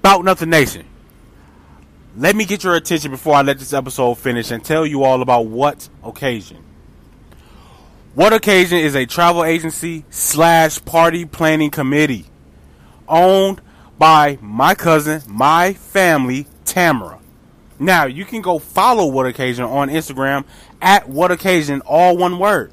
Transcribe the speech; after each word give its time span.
About 0.00 0.24
Nothing 0.24 0.48
Nation. 0.48 0.86
Let 2.16 2.34
me 2.34 2.46
get 2.46 2.64
your 2.64 2.74
attention 2.74 3.10
before 3.10 3.34
I 3.34 3.42
let 3.42 3.58
this 3.58 3.74
episode 3.74 4.14
finish 4.14 4.50
and 4.50 4.64
tell 4.64 4.86
you 4.86 5.04
all 5.04 5.20
about 5.20 5.42
What 5.42 5.90
Occasion. 6.02 6.56
What 8.14 8.32
Occasion 8.32 8.78
is 8.78 8.96
a 8.96 9.04
travel 9.04 9.44
agency 9.44 10.06
slash 10.08 10.82
party 10.86 11.26
planning 11.26 11.70
committee 11.70 12.24
owned 13.08 13.60
by 13.98 14.38
my 14.40 14.74
cousin, 14.74 15.20
my 15.28 15.74
family, 15.74 16.46
Tamara. 16.64 17.18
Now 17.78 18.06
you 18.06 18.24
can 18.24 18.40
go 18.40 18.58
follow 18.58 19.04
What 19.04 19.26
Occasion 19.26 19.66
on 19.66 19.90
Instagram 19.90 20.46
at 20.80 21.10
What 21.10 21.30
Occasion, 21.30 21.82
all 21.82 22.16
one 22.16 22.38
word. 22.38 22.72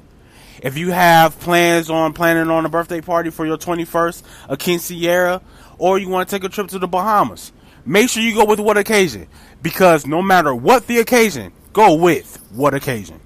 If 0.62 0.78
you 0.78 0.92
have 0.92 1.38
plans 1.38 1.90
on 1.90 2.14
planning 2.14 2.50
on 2.50 2.64
a 2.64 2.70
birthday 2.70 3.02
party 3.02 3.28
for 3.28 3.44
your 3.44 3.58
21st, 3.58 4.22
a 4.48 4.56
quinceañera, 4.56 5.42
or 5.78 5.98
you 5.98 6.08
want 6.08 6.28
to 6.28 6.36
take 6.36 6.44
a 6.44 6.48
trip 6.48 6.68
to 6.68 6.78
the 6.78 6.88
Bahamas, 6.88 7.52
make 7.86 8.10
sure 8.10 8.22
you 8.22 8.34
go 8.34 8.44
with 8.44 8.60
What 8.60 8.76
Occasion 8.76 9.28
because 9.62 10.06
no 10.06 10.20
matter 10.20 10.54
what 10.54 10.86
the 10.86 10.98
occasion, 10.98 11.52
go 11.72 11.94
with 11.94 12.36
What 12.52 12.74
Occasion. 12.74 13.20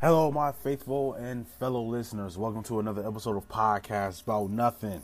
Hello, 0.00 0.30
my 0.30 0.52
faithful 0.52 1.14
and 1.14 1.48
fellow 1.48 1.82
listeners. 1.82 2.36
Welcome 2.36 2.62
to 2.64 2.78
another 2.78 3.06
episode 3.06 3.36
of 3.36 3.48
Podcast 3.48 4.22
About 4.22 4.50
Nothing. 4.50 5.02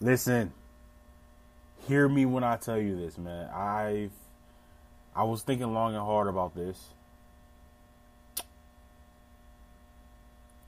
Listen, 0.00 0.52
hear 1.88 2.08
me 2.08 2.24
when 2.24 2.44
I 2.44 2.56
tell 2.56 2.78
you 2.78 2.96
this, 2.96 3.18
man. 3.18 3.50
I've 3.50 4.12
I 5.14 5.24
was 5.24 5.42
thinking 5.42 5.74
long 5.74 5.94
and 5.94 6.04
hard 6.04 6.28
about 6.28 6.54
this. 6.54 6.78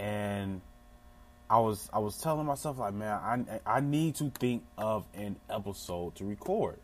And 0.00 0.60
I 1.52 1.58
was 1.58 1.90
I 1.92 1.98
was 1.98 2.16
telling 2.16 2.46
myself 2.46 2.78
like, 2.78 2.94
man, 2.94 3.12
I 3.12 3.60
I 3.66 3.80
need 3.80 4.14
to 4.14 4.30
think 4.30 4.64
of 4.78 5.04
an 5.12 5.36
episode 5.50 6.14
to 6.14 6.24
record 6.24 6.78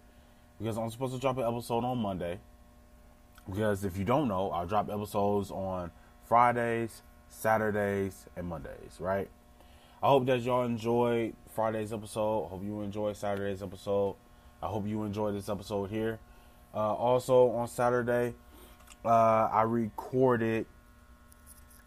because 0.58 0.76
I'm 0.76 0.90
supposed 0.90 1.14
to 1.14 1.18
drop 1.18 1.38
an 1.38 1.44
episode 1.44 1.84
on 1.84 1.96
Monday. 1.96 2.38
Because 3.48 3.82
if 3.86 3.96
you 3.96 4.04
don't 4.04 4.28
know, 4.28 4.50
I'll 4.50 4.66
drop 4.66 4.90
episodes 4.90 5.50
on 5.50 5.90
Fridays, 6.26 7.00
Saturdays, 7.30 8.26
and 8.36 8.46
Mondays, 8.46 8.98
right? 9.00 9.30
I 10.02 10.08
hope 10.08 10.26
that 10.26 10.42
y'all 10.42 10.64
enjoyed 10.64 11.34
Friday's 11.54 11.94
episode. 11.94 12.48
Hope 12.48 12.62
you 12.62 12.82
enjoyed 12.82 13.16
Saturday's 13.16 13.62
episode. 13.62 14.16
I 14.62 14.66
hope 14.66 14.86
you 14.86 15.02
enjoyed 15.04 15.34
this 15.34 15.48
episode 15.48 15.88
here. 15.88 16.18
Uh, 16.74 16.92
also 16.92 17.52
on 17.52 17.68
Saturday, 17.68 18.34
uh, 19.02 19.48
I 19.50 19.62
recorded. 19.62 20.66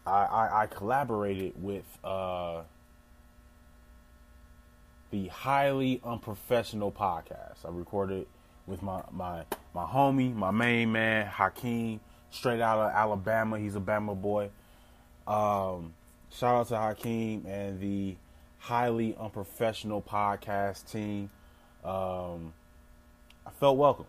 I, 0.06 0.10
I, 0.10 0.62
I 0.62 0.66
collaborated 0.66 1.52
with 1.62 1.84
uh, 2.02 2.62
the 5.10 5.28
highly 5.28 6.00
unprofessional 6.04 6.90
podcast. 6.90 7.64
I 7.64 7.68
recorded 7.70 8.26
with 8.66 8.82
my 8.82 9.02
my 9.12 9.44
my 9.74 9.84
homie, 9.84 10.34
my 10.34 10.50
main 10.50 10.92
man 10.92 11.26
Hakeem, 11.26 12.00
straight 12.30 12.60
out 12.60 12.78
of 12.78 12.92
Alabama. 12.92 13.58
He's 13.58 13.76
a 13.76 13.80
Bama 13.80 14.20
boy. 14.20 14.50
Um, 15.26 15.94
shout 16.30 16.54
out 16.56 16.68
to 16.68 16.76
Hakeem 16.76 17.46
and 17.46 17.80
the 17.80 18.16
highly 18.58 19.16
unprofessional 19.18 20.02
podcast 20.02 20.90
team. 20.90 21.30
Um, 21.84 22.52
I 23.46 23.50
felt 23.58 23.76
welcomed. 23.76 24.08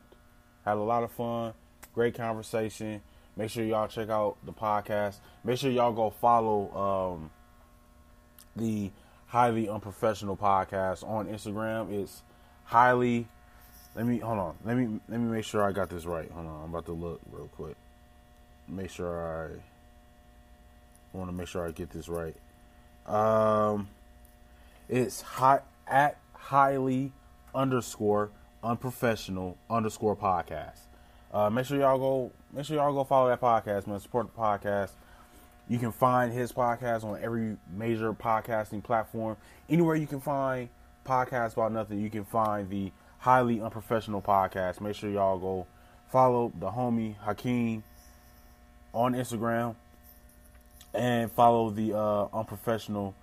Had 0.65 0.77
a 0.77 0.81
lot 0.81 1.03
of 1.03 1.11
fun. 1.11 1.53
Great 1.93 2.15
conversation. 2.15 3.01
Make 3.35 3.49
sure 3.49 3.63
y'all 3.63 3.87
check 3.87 4.09
out 4.09 4.37
the 4.45 4.53
podcast. 4.53 5.15
Make 5.43 5.57
sure 5.57 5.71
y'all 5.71 5.91
go 5.91 6.09
follow 6.09 7.17
um, 7.17 7.31
the 8.55 8.91
highly 9.27 9.67
unprofessional 9.67 10.37
podcast 10.37 11.07
on 11.07 11.27
Instagram. 11.27 11.91
It's 11.91 12.21
highly. 12.65 13.27
Let 13.95 14.05
me 14.05 14.19
hold 14.19 14.39
on. 14.39 14.55
Let 14.63 14.77
me 14.77 14.99
let 15.07 15.19
me 15.19 15.31
make 15.31 15.45
sure 15.45 15.63
I 15.63 15.71
got 15.71 15.89
this 15.89 16.05
right. 16.05 16.29
Hold 16.31 16.45
on. 16.45 16.63
I'm 16.63 16.69
about 16.69 16.85
to 16.85 16.93
look 16.93 17.21
real 17.31 17.47
quick. 17.47 17.75
Make 18.67 18.89
sure 18.89 19.53
I. 19.53 19.55
I 21.13 21.17
want 21.17 21.29
to 21.29 21.35
make 21.35 21.47
sure 21.47 21.67
I 21.67 21.71
get 21.71 21.91
this 21.91 22.09
right. 22.09 22.35
Um, 23.05 23.87
it's 24.89 25.21
hot 25.21 25.63
at 25.87 26.17
highly 26.33 27.11
underscore 27.53 28.31
unprofessional 28.63 29.57
underscore 29.69 30.15
podcast. 30.15 30.79
Uh, 31.33 31.49
make 31.49 31.65
sure 31.65 31.79
y'all 31.79 31.97
go. 31.97 32.31
Make 32.53 32.65
sure 32.65 32.77
y'all 32.77 32.93
go 32.93 33.03
follow 33.03 33.27
that 33.29 33.41
podcast, 33.41 33.87
man. 33.87 33.99
Support 33.99 34.33
the 34.33 34.39
podcast. 34.39 34.91
You 35.67 35.79
can 35.79 35.91
find 35.91 36.31
his 36.31 36.51
podcast 36.51 37.03
on 37.03 37.19
every 37.23 37.57
major 37.75 38.13
podcasting 38.13 38.83
platform. 38.83 39.37
Anywhere 39.69 39.95
you 39.95 40.05
can 40.05 40.21
find 40.21 40.69
podcasts 41.05 41.53
about 41.53 41.71
nothing, 41.71 41.99
you 41.99 42.09
can 42.09 42.25
find 42.25 42.69
the 42.69 42.91
highly 43.17 43.61
unprofessional 43.61 44.21
podcast. 44.21 44.81
Make 44.81 44.95
sure 44.95 45.09
y'all 45.09 45.39
go 45.39 45.65
follow 46.09 46.51
the 46.59 46.69
homie 46.69 47.15
Hakeem 47.17 47.83
on 48.93 49.13
Instagram 49.13 49.75
and 50.93 51.31
follow 51.31 51.71
the 51.71 51.97
uh, 51.97 52.27
unprofessional 52.31 53.15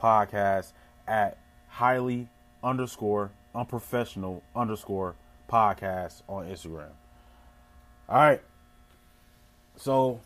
podcast 0.00 0.72
at 1.06 1.36
highly 1.68 2.28
underscore 2.64 3.30
unprofessional 3.54 4.42
underscore 4.56 5.16
podcast 5.50 6.22
on 6.28 6.46
Instagram. 6.46 6.92
All 8.08 8.16
right. 8.16 8.40
So 9.76 10.20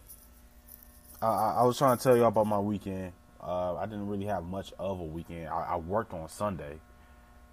uh, 1.21 1.55
I 1.57 1.65
was 1.65 1.77
trying 1.77 1.97
to 1.97 2.03
tell 2.03 2.17
y'all 2.17 2.29
about 2.29 2.47
my 2.47 2.59
weekend. 2.61 3.13
Uh, 3.43 3.75
I 3.75 3.87
didn't 3.87 4.07
really 4.07 4.27
have 4.27 4.45
much 4.45 4.73
of 4.79 5.01
a 5.01 5.05
weekend. 5.05 5.49
I, 5.49 5.71
I, 5.71 5.77
worked 5.77 6.13
on 6.15 6.29
Sunday 6.29 6.79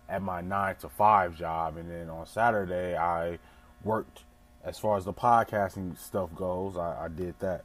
at 0.08 0.22
my 0.22 0.42
nine 0.42 0.76
to 0.82 0.90
five 0.90 1.36
job, 1.36 1.78
and 1.78 1.90
then 1.90 2.10
on 2.10 2.28
Saturday 2.28 2.96
I 2.96 3.40
worked. 3.84 4.24
As 4.64 4.78
far 4.78 4.98
as 4.98 5.06
the 5.06 5.14
podcasting 5.14 5.98
stuff 5.98 6.36
goes, 6.36 6.76
I, 6.78 7.06
I 7.06 7.08
did 7.08 7.34
that. 7.40 7.64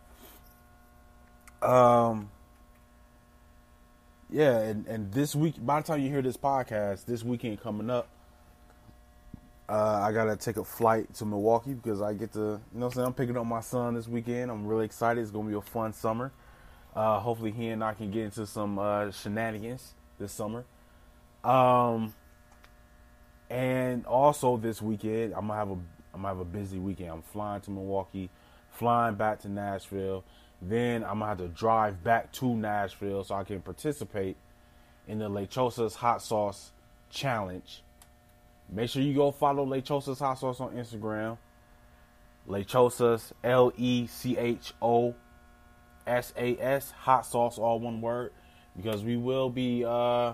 Um, 1.61 2.31
yeah, 4.31 4.59
and, 4.61 4.87
and 4.87 5.13
this 5.13 5.35
week, 5.35 5.57
by 5.59 5.81
the 5.81 5.87
time 5.87 6.01
you 6.01 6.09
hear 6.09 6.23
this 6.23 6.37
podcast, 6.37 7.05
this 7.05 7.25
weekend 7.25 7.61
coming 7.61 7.91
up, 7.91 8.09
uh, 9.69 10.01
I 10.03 10.13
gotta 10.13 10.37
take 10.37 10.57
a 10.57 10.65
flight 10.65 11.13
to 11.15 11.25
Milwaukee 11.25 11.75
because 11.75 12.03
I 12.03 12.15
get 12.15 12.33
to, 12.35 12.61
you 12.73 12.81
know, 12.81 12.87
I'm 12.87 12.93
saying 12.93 13.07
I'm 13.07 13.15
picking 13.15 13.37
up 13.37 13.47
my 13.47 13.61
son 13.61 13.95
this 13.95 14.09
weekend. 14.09 14.51
I'm 14.51 14.67
really 14.67 14.85
excited. 14.85 15.21
It's 15.21 15.31
gonna 15.31 15.49
be 15.49 15.55
a 15.55 15.61
fun 15.61 15.93
summer. 15.93 16.33
Uh, 16.95 17.19
hopefully, 17.19 17.51
he 17.51 17.69
and 17.69 17.83
I 17.83 17.95
can 17.95 18.11
get 18.11 18.25
into 18.25 18.47
some 18.47 18.79
uh, 18.79 19.11
shenanigans 19.11 19.95
this 20.19 20.33
summer. 20.33 20.65
Um, 21.43 22.15
and 23.51 24.07
also 24.07 24.57
this 24.57 24.81
weekend, 24.81 25.35
I'm 25.35 25.49
gonna 25.49 25.59
have 25.59 25.71
a 25.71 25.79
I'm 26.15 26.23
gonna 26.23 26.29
have 26.29 26.41
a 26.41 26.45
busy 26.45 26.79
weekend. 26.79 27.11
I'm 27.11 27.23
flying 27.23 27.61
to 27.63 27.71
Milwaukee, 27.71 28.31
flying 28.71 29.17
back 29.17 29.41
to 29.41 29.49
Nashville, 29.49 30.25
then 30.69 31.05
I'm 31.05 31.19
gonna 31.19 31.27
have 31.27 31.39
to 31.39 31.49
drive 31.49 32.03
back 32.03 32.33
to 32.35 32.55
Nashville 32.55 33.25
so 33.25 33.35
I 33.35 33.45
can 33.45 33.61
participate 33.61 34.37
in 35.07 35.19
the 35.19 35.29
Lechosa's 35.29 35.95
Hot 35.97 36.23
Sauce 36.23 36.73
Challenge. 37.11 37.83
Make 38.71 38.91
sure 38.91 39.03
you 39.03 39.15
go 39.15 39.31
follow 39.31 39.65
Lechosa's 39.67 40.19
Hot 40.19 40.39
Sauce 40.39 40.61
on 40.61 40.75
Instagram. 40.75 41.39
Lechosa's 42.49 43.33
L 43.43 43.73
E 43.77 44.07
C 44.07 44.37
H 44.37 44.73
O 44.83 45.15
S 46.07 46.33
A 46.37 46.57
S 46.59 46.91
Hot 46.91 47.25
Sauce, 47.25 47.59
all 47.59 47.81
one 47.81 48.01
word, 48.01 48.33
because 48.77 49.03
we 49.03 49.17
will 49.17 49.49
be 49.49 49.85
uh, 49.85 50.33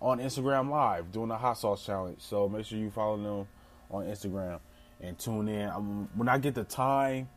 on 0.00 0.18
Instagram 0.18 0.70
Live 0.70 1.12
doing 1.12 1.30
a 1.30 1.38
Hot 1.38 1.58
Sauce 1.58 1.84
Challenge. 1.84 2.20
So 2.20 2.48
make 2.48 2.66
sure 2.66 2.78
you 2.78 2.90
follow 2.90 3.16
them 3.16 3.48
on 3.90 4.04
Instagram 4.04 4.60
and 5.00 5.18
tune 5.18 5.48
in. 5.48 5.68
Um, 5.68 6.08
when 6.14 6.28
I 6.28 6.38
get 6.38 6.54
the 6.54 6.64
time 6.64 7.28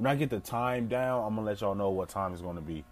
when 0.00 0.06
I 0.06 0.14
get 0.14 0.30
the 0.30 0.40
time 0.40 0.88
down, 0.88 1.24
I'm 1.24 1.34
gonna 1.34 1.46
let 1.46 1.60
y'all 1.60 1.74
know 1.74 1.90
what 1.90 2.08
time 2.08 2.32
it's 2.32 2.40
gonna 2.40 2.62
be. 2.62 2.84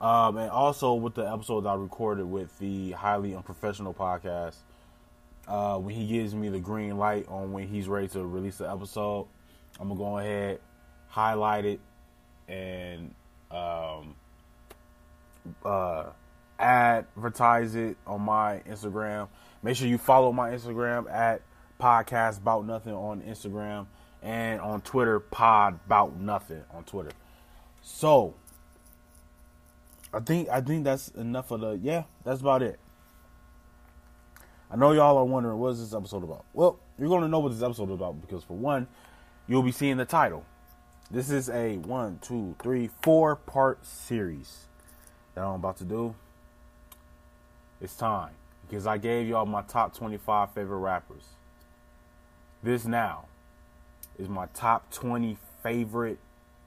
Um, 0.00 0.36
and 0.36 0.50
also 0.50 0.94
with 0.94 1.14
the 1.14 1.30
episodes 1.30 1.64
I 1.64 1.74
recorded 1.74 2.24
with 2.24 2.58
the 2.58 2.90
highly 2.92 3.36
unprofessional 3.36 3.94
podcast, 3.94 4.56
uh, 5.50 5.76
when 5.78 5.94
he 5.94 6.06
gives 6.06 6.32
me 6.32 6.48
the 6.48 6.60
green 6.60 6.96
light 6.96 7.26
on 7.28 7.52
when 7.52 7.66
he's 7.66 7.88
ready 7.88 8.06
to 8.08 8.24
release 8.24 8.58
the 8.58 8.70
episode, 8.70 9.26
I'm 9.80 9.88
gonna 9.88 9.98
go 9.98 10.18
ahead, 10.18 10.60
highlight 11.08 11.64
it, 11.64 11.80
and 12.46 13.12
um, 13.50 14.14
uh, 15.64 16.04
advertise 16.58 17.74
it 17.74 17.96
on 18.06 18.22
my 18.22 18.62
Instagram. 18.68 19.28
Make 19.62 19.76
sure 19.76 19.88
you 19.88 19.98
follow 19.98 20.32
my 20.32 20.50
Instagram 20.50 21.10
at 21.10 21.42
podcast 21.80 22.38
about 22.38 22.64
nothing 22.64 22.94
on 22.94 23.22
Instagram 23.22 23.86
and 24.22 24.60
on 24.60 24.82
Twitter, 24.82 25.18
pod 25.18 25.80
about 25.86 26.16
nothing 26.16 26.62
on 26.72 26.84
Twitter. 26.84 27.10
So 27.82 28.34
I 30.14 30.20
think 30.20 30.48
I 30.48 30.60
think 30.60 30.84
that's 30.84 31.08
enough 31.08 31.50
of 31.50 31.60
the 31.60 31.72
yeah, 31.82 32.04
that's 32.24 32.40
about 32.40 32.62
it. 32.62 32.78
I 34.72 34.76
know 34.76 34.92
y'all 34.92 35.18
are 35.18 35.24
wondering 35.24 35.58
what 35.58 35.70
is 35.70 35.80
this 35.80 35.94
episode 35.94 36.22
about? 36.22 36.44
Well, 36.52 36.78
you're 36.96 37.08
gonna 37.08 37.26
know 37.26 37.40
what 37.40 37.52
this 37.52 37.62
episode 37.62 37.88
is 37.88 37.94
about 37.94 38.20
because 38.20 38.44
for 38.44 38.56
one, 38.56 38.86
you'll 39.48 39.64
be 39.64 39.72
seeing 39.72 39.96
the 39.96 40.04
title. 40.04 40.44
This 41.10 41.28
is 41.28 41.50
a 41.50 41.78
one, 41.78 42.20
two, 42.22 42.54
three, 42.62 42.88
four 43.02 43.34
part 43.34 43.84
series 43.84 44.66
that 45.34 45.42
I'm 45.42 45.56
about 45.56 45.78
to 45.78 45.84
do. 45.84 46.14
It's 47.80 47.96
time. 47.96 48.32
because 48.68 48.86
I 48.86 48.98
gave 48.98 49.26
y'all 49.26 49.46
my 49.46 49.62
top 49.62 49.96
25 49.96 50.52
favorite 50.52 50.78
rappers. 50.78 51.24
This 52.62 52.84
now 52.84 53.24
is 54.18 54.28
my 54.28 54.46
top 54.54 54.92
20 54.92 55.36
favorite 55.64 56.18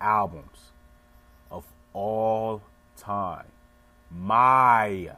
albums 0.02 0.72
of 1.50 1.66
all 1.94 2.62
time. 2.98 3.46
My 4.12 5.12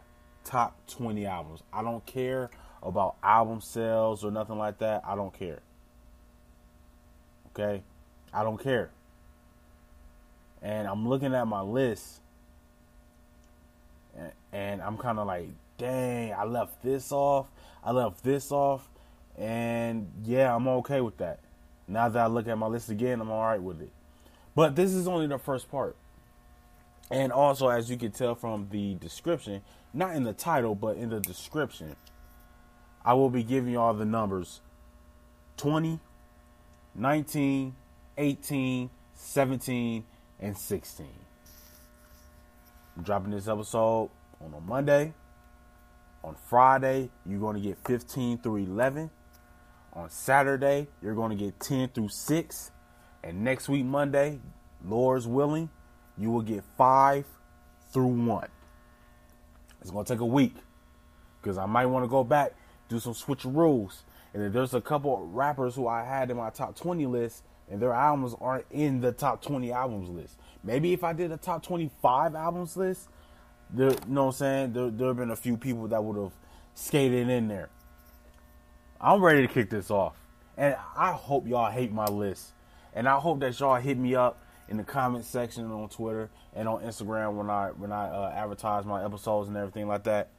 top 0.44 0.78
20 0.88 1.26
albums. 1.26 1.64
I 1.74 1.82
don't 1.82 2.06
care 2.06 2.52
about 2.86 3.16
album 3.24 3.62
sales 3.62 4.24
or 4.24 4.32
nothing 4.32 4.58
like 4.58 4.78
that. 4.80 5.04
I 5.06 5.16
don't 5.16 5.34
care. 5.34 5.60
Okay? 7.48 7.82
I 8.34 8.44
don't 8.44 8.62
care. 8.62 8.92
And 10.62 10.88
I'm 10.88 11.08
looking 11.08 11.34
at 11.34 11.48
my 11.48 11.62
list 11.62 12.22
and 14.52 14.82
I'm 14.82 14.98
kind 14.98 15.20
of 15.20 15.28
like, 15.28 15.50
dang, 15.78 16.34
I 16.34 16.46
left 16.46 16.82
this 16.82 17.12
off. 17.12 17.48
I 17.84 17.92
left 17.92 18.24
this 18.24 18.52
off. 18.52 18.88
And 19.38 20.10
yeah, 20.24 20.56
I'm 20.56 20.68
okay 20.68 21.02
with 21.02 21.18
that. 21.18 21.40
Now 21.88 22.10
that 22.10 22.24
I 22.24 22.28
look 22.28 22.48
at 22.48 22.58
my 22.58 22.68
list 22.68 22.90
again, 22.90 23.20
I'm 23.20 23.30
all 23.30 23.46
right 23.46 23.62
with 23.62 23.82
it. 23.82 23.92
But 24.56 24.76
this 24.76 24.94
is 24.94 25.08
only 25.08 25.28
the 25.28 25.38
first 25.38 25.70
part. 25.70 25.96
And 27.12 27.32
also, 27.32 27.68
as 27.68 27.90
you 27.90 27.98
can 27.98 28.12
tell 28.12 28.34
from 28.34 28.70
the 28.72 28.96
description, 28.96 29.62
not 29.94 30.16
in 30.16 30.24
the 30.24 30.34
title, 30.34 30.74
but 30.74 30.98
in 30.98 31.10
the 31.10 31.20
description, 31.20 31.96
I 33.06 33.14
will 33.14 33.30
be 33.30 33.44
giving 33.44 33.72
you 33.72 33.80
all 33.80 33.94
the 33.94 34.04
numbers 34.04 34.62
20, 35.58 36.00
19, 36.96 37.76
18, 38.18 38.90
17, 39.14 40.04
and 40.40 40.58
16. 40.58 41.06
I'm 42.98 43.04
dropping 43.04 43.32
this 43.32 43.48
episode 43.48 44.10
on 44.44 44.54
a 44.58 44.60
Monday. 44.60 45.14
On 46.24 46.36
Friday, 46.50 47.12
you're 47.28 47.40
going 47.40 47.56
to 47.56 47.62
get 47.62 47.78
15 47.86 48.40
through 48.40 48.58
11. 48.58 49.12
On 49.94 50.10
Saturday, 50.10 50.88
you're 51.04 51.14
going 51.14 51.30
to 51.30 51.42
get 51.42 51.60
10 51.60 51.90
through 51.90 52.10
6. 52.10 52.72
And 53.24 53.44
next 53.44 53.70
week, 53.70 53.86
Monday, 53.86 54.40
Lord's 54.84 55.28
willing, 55.28 55.70
you 56.18 56.32
will 56.32 56.42
get 56.42 56.64
5 56.78 57.26
through 57.92 58.08
1. 58.08 58.48
It's 59.82 59.92
going 59.92 60.06
to 60.06 60.14
take 60.14 60.22
a 60.22 60.26
week 60.26 60.56
because 61.42 61.60
I 61.60 61.68
might 61.68 61.86
want 61.86 62.04
to 62.04 62.10
go 62.10 62.24
back, 62.24 62.54
do 62.90 63.00
some 63.00 63.14
switch 63.14 63.46
rules. 63.46 64.04
And 64.34 64.54
there's 64.54 64.74
a 64.74 64.82
couple 64.82 65.28
rappers 65.28 65.76
who 65.76 65.88
I 65.88 66.04
had 66.04 66.30
in 66.30 66.38
my 66.38 66.50
top 66.50 66.76
20 66.76 67.06
list, 67.06 67.44
and 67.70 67.82
their 67.82 67.94
albums 67.94 68.36
aren't 68.40 68.66
in 68.70 69.02
the 69.02 69.12
top 69.12 69.42
20 69.42 69.72
albums 69.72 70.10
list. 70.10 70.38
Maybe 70.64 70.94
if 70.94 71.04
I 71.04 71.14
did 71.14 71.32
a 71.32 71.38
top 71.38 71.64
25 71.64 72.36
albums 72.36 72.76
list, 72.76 73.10
there, 73.70 73.90
you 73.90 73.98
know 74.08 74.26
what 74.26 74.28
I'm 74.28 74.34
saying? 74.34 74.74
There, 74.74 74.90
there 74.90 75.08
have 75.08 75.18
been 75.18 75.32
a 75.32 75.36
few 75.36 75.58
people 75.58 75.88
that 75.88 76.04
would 76.04 76.22
have 76.22 76.34
skated 76.76 77.30
in 77.30 77.48
there. 77.48 77.70
I'm 79.00 79.24
ready 79.24 79.46
to 79.46 79.54
kick 79.54 79.70
this 79.70 79.90
off. 79.90 80.16
And 80.58 80.76
I 80.96 81.12
hope 81.12 81.48
y'all 81.48 81.72
hate 81.72 81.92
my 81.92 82.06
list. 82.06 82.54
And 82.94 83.08
I 83.08 83.20
hope 83.20 83.42
that 83.42 83.60
y'all 83.60 83.76
hit 83.76 83.98
me 83.98 84.16
up 84.16 84.42
in 84.70 84.78
the 84.78 84.84
comment 84.84 85.26
section 85.26 85.70
on 85.72 85.90
Twitter 85.90 86.30
and 86.54 86.68
on 86.68 86.82
Instagram 86.82 87.36
when 87.36 87.50
I 87.50 87.70
when 87.72 87.92
I 87.92 88.08
uh, 88.08 88.34
advertise 88.36 88.86
my 88.86 89.04
episodes 89.04 89.48
and 89.50 89.58
everything 89.58 89.88
like 89.88 90.04
that. 90.06 90.30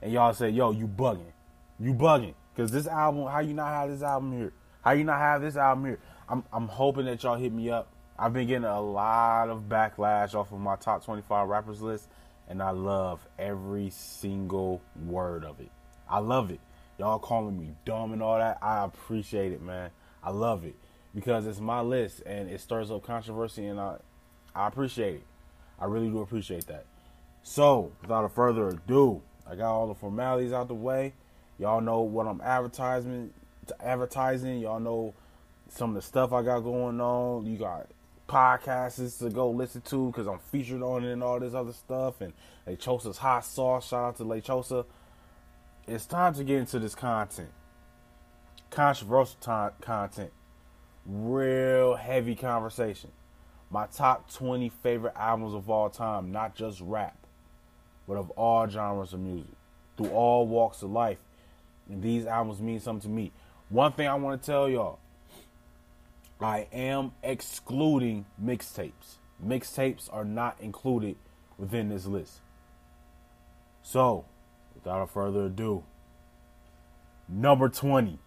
And 0.00 0.12
y'all 0.12 0.32
say, 0.32 0.48
"Yo, 0.48 0.70
you 0.70 0.88
bugging, 0.88 1.32
you 1.78 1.94
bugging," 1.94 2.34
because 2.54 2.70
this 2.70 2.86
album, 2.86 3.26
how 3.26 3.40
you 3.40 3.54
not 3.54 3.68
have 3.68 3.90
this 3.90 4.02
album 4.02 4.32
here? 4.32 4.52
How 4.82 4.92
you 4.92 5.04
not 5.04 5.18
have 5.18 5.42
this 5.42 5.56
album 5.56 5.84
here? 5.84 5.98
I'm 6.28 6.44
I'm 6.52 6.68
hoping 6.68 7.06
that 7.06 7.22
y'all 7.22 7.36
hit 7.36 7.52
me 7.52 7.70
up. 7.70 7.88
I've 8.18 8.32
been 8.32 8.46
getting 8.46 8.64
a 8.64 8.80
lot 8.80 9.48
of 9.48 9.62
backlash 9.68 10.34
off 10.34 10.52
of 10.52 10.60
my 10.60 10.76
top 10.76 11.04
25 11.04 11.48
rappers 11.48 11.82
list, 11.82 12.08
and 12.48 12.62
I 12.62 12.70
love 12.70 13.26
every 13.38 13.90
single 13.90 14.80
word 15.04 15.44
of 15.44 15.60
it. 15.60 15.70
I 16.08 16.18
love 16.18 16.50
it. 16.50 16.60
Y'all 16.98 17.18
calling 17.18 17.58
me 17.58 17.74
dumb 17.84 18.12
and 18.12 18.22
all 18.22 18.38
that. 18.38 18.58
I 18.62 18.84
appreciate 18.84 19.52
it, 19.52 19.60
man. 19.60 19.90
I 20.22 20.30
love 20.30 20.64
it 20.64 20.76
because 21.14 21.46
it's 21.46 21.60
my 21.60 21.80
list 21.80 22.22
and 22.24 22.48
it 22.48 22.60
stirs 22.60 22.90
up 22.90 23.02
controversy, 23.02 23.66
and 23.66 23.80
I 23.80 23.96
I 24.54 24.68
appreciate 24.68 25.16
it. 25.16 25.26
I 25.78 25.86
really 25.86 26.08
do 26.08 26.20
appreciate 26.20 26.66
that. 26.68 26.86
So, 27.42 27.92
without 28.00 28.24
a 28.24 28.28
further 28.28 28.68
ado, 28.68 29.22
I 29.46 29.56
got 29.56 29.72
all 29.72 29.88
the 29.88 29.94
formalities 29.94 30.52
out 30.52 30.68
the 30.68 30.74
way. 30.74 31.14
Y'all 31.58 31.80
know 31.80 32.00
what 32.00 32.26
I'm 32.26 32.40
advertising. 32.40 33.32
Advertising. 33.80 34.58
Y'all 34.58 34.80
know 34.80 35.14
some 35.68 35.90
of 35.90 35.96
the 35.96 36.02
stuff 36.02 36.32
I 36.32 36.42
got 36.42 36.60
going 36.60 37.00
on. 37.00 37.46
You 37.46 37.56
got 37.58 37.86
podcasts 38.28 39.18
to 39.18 39.30
go 39.30 39.50
listen 39.50 39.80
to 39.82 40.06
because 40.06 40.26
I'm 40.26 40.38
featured 40.38 40.82
on 40.82 41.04
it 41.04 41.12
and 41.12 41.22
all 41.22 41.38
this 41.38 41.54
other 41.54 41.72
stuff. 41.72 42.20
And 42.20 42.32
Lechosa's 42.66 43.18
hot 43.18 43.44
sauce. 43.44 43.88
Shout 43.88 44.04
out 44.04 44.16
to 44.16 44.24
Lechosa. 44.24 44.84
It's 45.86 46.06
time 46.06 46.34
to 46.34 46.44
get 46.44 46.58
into 46.58 46.78
this 46.78 46.94
content. 46.94 47.50
Controversial 48.70 49.72
content. 49.80 50.32
Real 51.06 51.94
heavy 51.94 52.34
conversation. 52.34 53.10
My 53.70 53.86
top 53.86 54.32
20 54.32 54.68
favorite 54.82 55.14
albums 55.16 55.54
of 55.54 55.68
all 55.68 55.90
time, 55.90 56.32
not 56.32 56.54
just 56.54 56.80
rap, 56.80 57.16
but 58.06 58.16
of 58.16 58.30
all 58.30 58.68
genres 58.68 59.12
of 59.12 59.20
music, 59.20 59.54
through 59.96 60.10
all 60.10 60.46
walks 60.46 60.82
of 60.82 60.90
life. 60.90 61.18
And 61.88 62.02
these 62.02 62.26
albums 62.26 62.60
mean 62.60 62.80
something 62.80 63.08
to 63.08 63.14
me. 63.14 63.32
One 63.68 63.92
thing 63.92 64.08
I 64.08 64.14
want 64.14 64.40
to 64.40 64.46
tell 64.46 64.68
y'all 64.68 64.98
I 66.40 66.66
am 66.72 67.12
excluding 67.22 68.26
mixtapes. 68.42 69.16
Mixtapes 69.44 70.12
are 70.12 70.24
not 70.24 70.60
included 70.60 71.16
within 71.58 71.88
this 71.88 72.06
list. 72.06 72.40
So, 73.82 74.24
without 74.74 75.10
further 75.10 75.46
ado, 75.46 75.84
number 77.28 77.68
20 77.68 78.18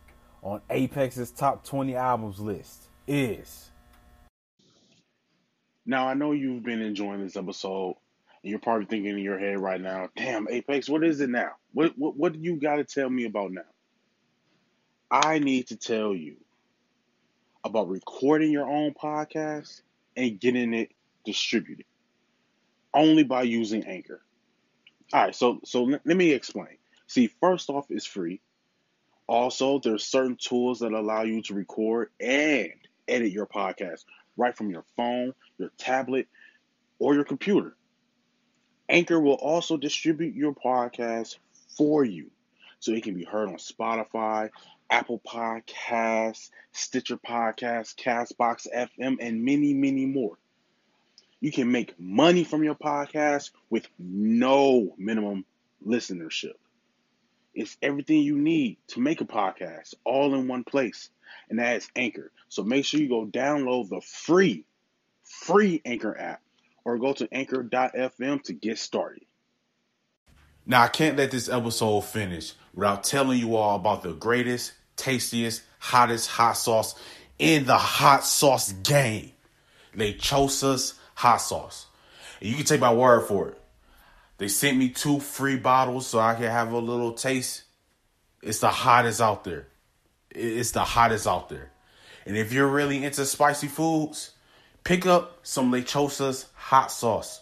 on 0.42 0.62
Apex's 0.69 1.31
top 1.31 1.65
20 1.65 1.95
albums 1.95 2.39
list 2.39 2.88
is. 3.07 3.71
Now, 5.86 6.07
I 6.07 6.13
know 6.13 6.33
you've 6.33 6.63
been 6.63 6.81
enjoying 6.81 7.24
this 7.24 7.38
episode, 7.38 7.95
and 8.44 8.51
you're 8.51 8.60
probably 8.60 8.86
thinking 8.86 9.18
in 9.18 9.24
your 9.24 9.39
head 9.39 9.60
right 9.60 9.80
now, 9.80 10.10
damn, 10.15 10.48
Apex, 10.50 10.89
what 10.89 11.03
is 11.03 11.21
it 11.21 11.30
now? 11.30 11.51
What, 11.77 11.94
what, 11.95 12.18
what 12.18 12.33
do 12.33 12.39
you 12.39 12.56
got 12.56 12.77
to 12.77 12.83
tell 12.83 13.07
me 13.07 13.25
about 13.25 13.51
now? 13.51 13.62
I 15.12 15.38
need 15.38 15.68
to 15.68 15.75
tell 15.75 16.15
you 16.15 16.38
about 17.63 17.88
recording 17.88 18.51
your 18.51 18.68
own 18.68 18.95
podcast 18.95 19.83
and 20.15 20.39
getting 20.39 20.74
it 20.74 20.89
distributed 21.24 21.85
only 22.95 23.24
by 23.24 23.44
using 23.44 23.85
Anchor. 23.85 24.24
All 25.13 25.25
right, 25.25 25.35
so 25.35 25.59
so 25.65 25.83
let 25.83 26.03
me 26.03 26.31
explain. 26.31 26.77
See, 27.06 27.27
first 27.27 27.69
off, 27.69 27.85
it's 27.91 28.07
free. 28.07 28.41
Also, 29.27 29.77
there's 29.77 30.03
certain 30.03 30.36
tools 30.36 30.79
that 30.79 30.93
allow 30.93 31.22
you 31.22 31.43
to 31.43 31.53
record 31.53 32.10
and 32.19 32.74
edit 33.07 33.31
your 33.31 33.46
podcast 33.46 34.03
right 34.36 34.57
from 34.57 34.72
your 34.72 34.84
phone, 34.96 35.31
your 35.60 35.72
tablet, 35.77 36.27
or 36.98 37.13
your 37.13 37.24
computer. 37.24 37.77
Anchor 38.89 39.19
will 39.19 39.34
also 39.34 39.77
distribute 39.77 40.34
your 40.34 40.55
podcast 40.55 41.38
for 41.75 42.03
you 42.03 42.31
so 42.79 42.91
it 42.91 43.03
can 43.03 43.15
be 43.15 43.24
heard 43.24 43.50
on 43.50 43.55
Spotify, 43.55 44.50
Apple 44.89 45.21
Podcasts, 45.25 46.50
Stitcher 46.71 47.17
Podcasts, 47.17 47.95
Castbox 47.95 48.67
FM, 48.74 49.17
and 49.19 49.43
many, 49.43 49.74
many 49.74 50.05
more. 50.05 50.38
You 51.39 51.51
can 51.51 51.71
make 51.71 52.00
money 52.00 52.43
from 52.43 52.63
your 52.63 52.75
podcast 52.75 53.51
with 53.69 53.88
no 54.00 54.95
minimum 54.97 55.45
listenership. 55.86 56.53
It's 57.53 57.77
everything 57.81 58.21
you 58.21 58.38
need 58.38 58.77
to 58.89 59.00
make 59.00 59.21
a 59.21 59.25
podcast 59.25 59.95
all 60.03 60.36
in 60.36 60.47
one 60.47 60.63
place, 60.63 61.09
and 61.50 61.59
that 61.59 61.77
is 61.77 61.89
Anchor. 61.95 62.31
So 62.50 62.63
make 62.63 62.86
sure 62.86 63.00
you 63.00 63.09
go 63.09 63.25
download 63.25 63.89
the 63.89 64.01
free, 64.01 64.65
free 65.24 65.81
Anchor 65.83 66.17
app 66.17 66.41
or 66.86 66.97
go 66.97 67.13
to 67.13 67.27
anchor.fm 67.31 68.43
to 68.43 68.53
get 68.53 68.77
started. 68.77 69.25
Now, 70.69 70.83
I 70.83 70.89
can't 70.89 71.15
let 71.15 71.31
this 71.31 71.47
episode 71.47 72.01
finish 72.01 72.53
without 72.74 73.05
telling 73.05 73.39
you 73.39 73.55
all 73.55 73.77
about 73.77 74.03
the 74.03 74.12
greatest, 74.12 74.74
tastiest, 74.97 75.63
hottest 75.79 76.29
hot 76.29 76.57
sauce 76.57 76.93
in 77.39 77.63
the 77.63 77.77
hot 77.77 78.25
sauce 78.25 78.74
game. 78.74 79.31
Lechosa's 79.95 80.95
hot 81.15 81.38
sauce. 81.38 81.88
And 82.41 82.50
you 82.50 82.55
can 82.57 82.65
take 82.65 82.81
my 82.81 82.93
word 82.93 83.27
for 83.27 83.47
it. 83.47 83.62
They 84.39 84.50
sent 84.50 84.77
me 84.77 84.89
two 84.89 85.21
free 85.21 85.55
bottles 85.55 86.05
so 86.05 86.19
I 86.19 86.36
can 86.36 86.43
have 86.43 86.74
a 86.74 86.77
little 86.77 87.13
taste. 87.13 87.63
It's 88.43 88.59
the 88.59 88.69
hottest 88.69 89.21
out 89.21 89.45
there. 89.45 89.67
It's 90.29 90.71
the 90.71 90.83
hottest 90.83 91.27
out 91.27 91.47
there. 91.47 91.71
And 92.25 92.36
if 92.36 92.51
you're 92.51 92.67
really 92.67 93.05
into 93.05 93.25
spicy 93.25 93.67
foods, 93.67 94.31
pick 94.83 95.05
up 95.05 95.39
some 95.43 95.71
Lechosa's 95.71 96.47
hot 96.53 96.91
sauce. 96.91 97.41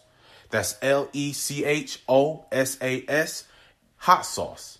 That's 0.49 0.75
L 0.81 1.07
E 1.13 1.31
C 1.33 1.63
H 1.65 2.01
O 2.07 2.45
S 2.51 2.79
A 2.81 3.05
S, 3.07 3.43
hot 3.97 4.25
sauce. 4.25 4.79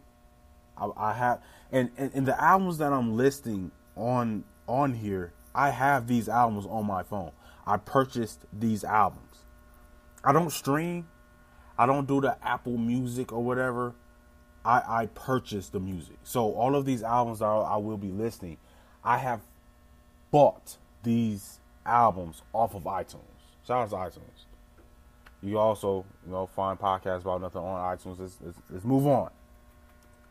I, 0.78 0.90
I 0.96 1.14
have 1.14 1.42
and, 1.72 1.92
and, 1.98 2.12
and 2.14 2.26
the 2.26 2.42
albums 2.42 2.78
that 2.78 2.94
I'm 2.94 3.18
listing 3.18 3.72
on 3.98 4.46
on 4.68 4.94
here, 4.94 5.34
I 5.54 5.72
have 5.72 6.08
these 6.08 6.30
albums 6.30 6.66
on 6.68 6.86
my 6.86 7.04
phone. 7.04 7.32
I 7.68 7.78
purchased 7.78 8.46
these 8.54 8.84
albums. 8.86 9.46
I 10.24 10.32
don't 10.32 10.52
stream. 10.52 11.08
I 11.78 11.86
don't 11.86 12.08
do 12.08 12.22
the 12.22 12.38
Apple 12.46 12.78
Music 12.78 13.34
or 13.34 13.44
whatever. 13.44 13.94
I, 14.70 15.02
I 15.02 15.06
purchased 15.08 15.72
the 15.72 15.80
music. 15.80 16.18
So 16.24 16.54
all 16.54 16.76
of 16.76 16.86
these 16.86 17.02
albums 17.02 17.40
that 17.40 17.46
I 17.46 17.78
will 17.78 17.98
be 17.98 18.12
listening, 18.12 18.58
I 19.04 19.18
have 19.18 19.42
bought 20.30 20.78
these 21.02 21.60
albums 21.86 22.44
off 22.54 22.76
of 22.76 22.84
iTunes. 22.84 23.24
Shout 23.66 23.92
out 23.94 24.12
to 24.12 24.20
iTunes. 24.20 24.46
You 25.42 25.58
also, 25.58 26.06
you 26.24 26.32
know, 26.32 26.46
find 26.46 26.78
podcasts 26.78 27.22
about 27.22 27.42
nothing 27.42 27.62
on 27.62 27.98
iTunes. 27.98 28.20
Let's, 28.20 28.38
let's, 28.46 28.58
let's 28.70 28.86
move 28.86 29.08
on. 29.08 29.32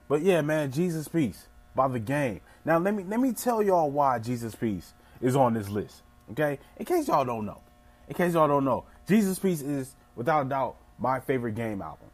But 0.09 0.23
yeah, 0.23 0.41
man, 0.43 0.71
Jesus 0.71 1.09
Piece 1.09 1.49
by 1.75 1.89
the 1.89 1.99
game. 1.99 2.41
Now 2.65 2.79
let 2.79 2.95
me 2.95 3.05
let 3.05 3.19
me 3.19 3.33
tell 3.33 3.61
y'all 3.61 3.91
why 3.91 4.21
Jesus 4.21 4.55
Piece 4.55 4.95
is 5.21 5.35
on 5.35 5.55
this 5.55 5.69
list. 5.69 6.03
Okay, 6.31 6.59
in 6.77 6.85
case 6.85 7.09
y'all 7.09 7.25
don't 7.25 7.45
know, 7.45 7.61
in 8.07 8.15
case 8.15 8.35
y'all 8.35 8.49
don't 8.49 8.65
know, 8.65 8.85
Jesus 9.09 9.39
Piece 9.39 9.63
is 9.63 9.95
without 10.15 10.47
a 10.47 10.49
doubt 10.49 10.77
my 10.99 11.19
favorite 11.19 11.57
game 11.57 11.83
album. 11.83 12.09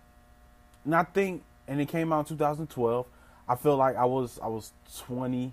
And 0.84 0.94
I 0.94 1.02
think, 1.02 1.42
and 1.68 1.80
it 1.80 1.88
came 1.88 2.12
out 2.12 2.30
in 2.30 2.36
2012. 2.36 3.06
I 3.48 3.56
feel 3.56 3.76
like 3.76 3.96
I 3.96 4.04
was 4.04 4.38
I 4.42 4.48
was 4.48 4.72
20. 4.98 5.52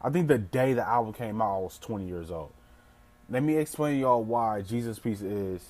I 0.00 0.10
think 0.10 0.28
the 0.28 0.38
day 0.38 0.74
the 0.74 0.86
album 0.86 1.14
came 1.14 1.40
out, 1.40 1.56
I 1.56 1.60
was 1.60 1.78
20 1.78 2.06
years 2.06 2.30
old. 2.30 2.52
Let 3.30 3.42
me 3.42 3.56
explain 3.56 4.00
y'all 4.00 4.22
why 4.22 4.60
Jesus 4.60 4.98
Piece 4.98 5.22
is 5.22 5.62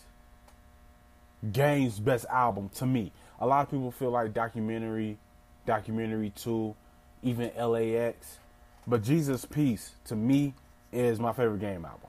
Game's 1.53 2.01
best 2.01 2.27
album 2.31 2.71
to 2.77 2.87
me. 2.87 3.13
A 3.41 3.47
lot 3.47 3.63
of 3.63 3.71
people 3.71 3.91
feel 3.91 4.11
like 4.11 4.33
documentary, 4.33 5.19
documentary 5.67 6.31
two, 6.35 6.75
even 7.23 7.51
LAX, 7.57 8.39
but 8.87 9.03
Jesus 9.03 9.45
Piece 9.45 9.93
to 10.07 10.17
me 10.17 10.55
is 10.93 11.21
my 11.21 11.33
favorite 11.33 11.61
game 11.61 11.85
album. 11.85 12.09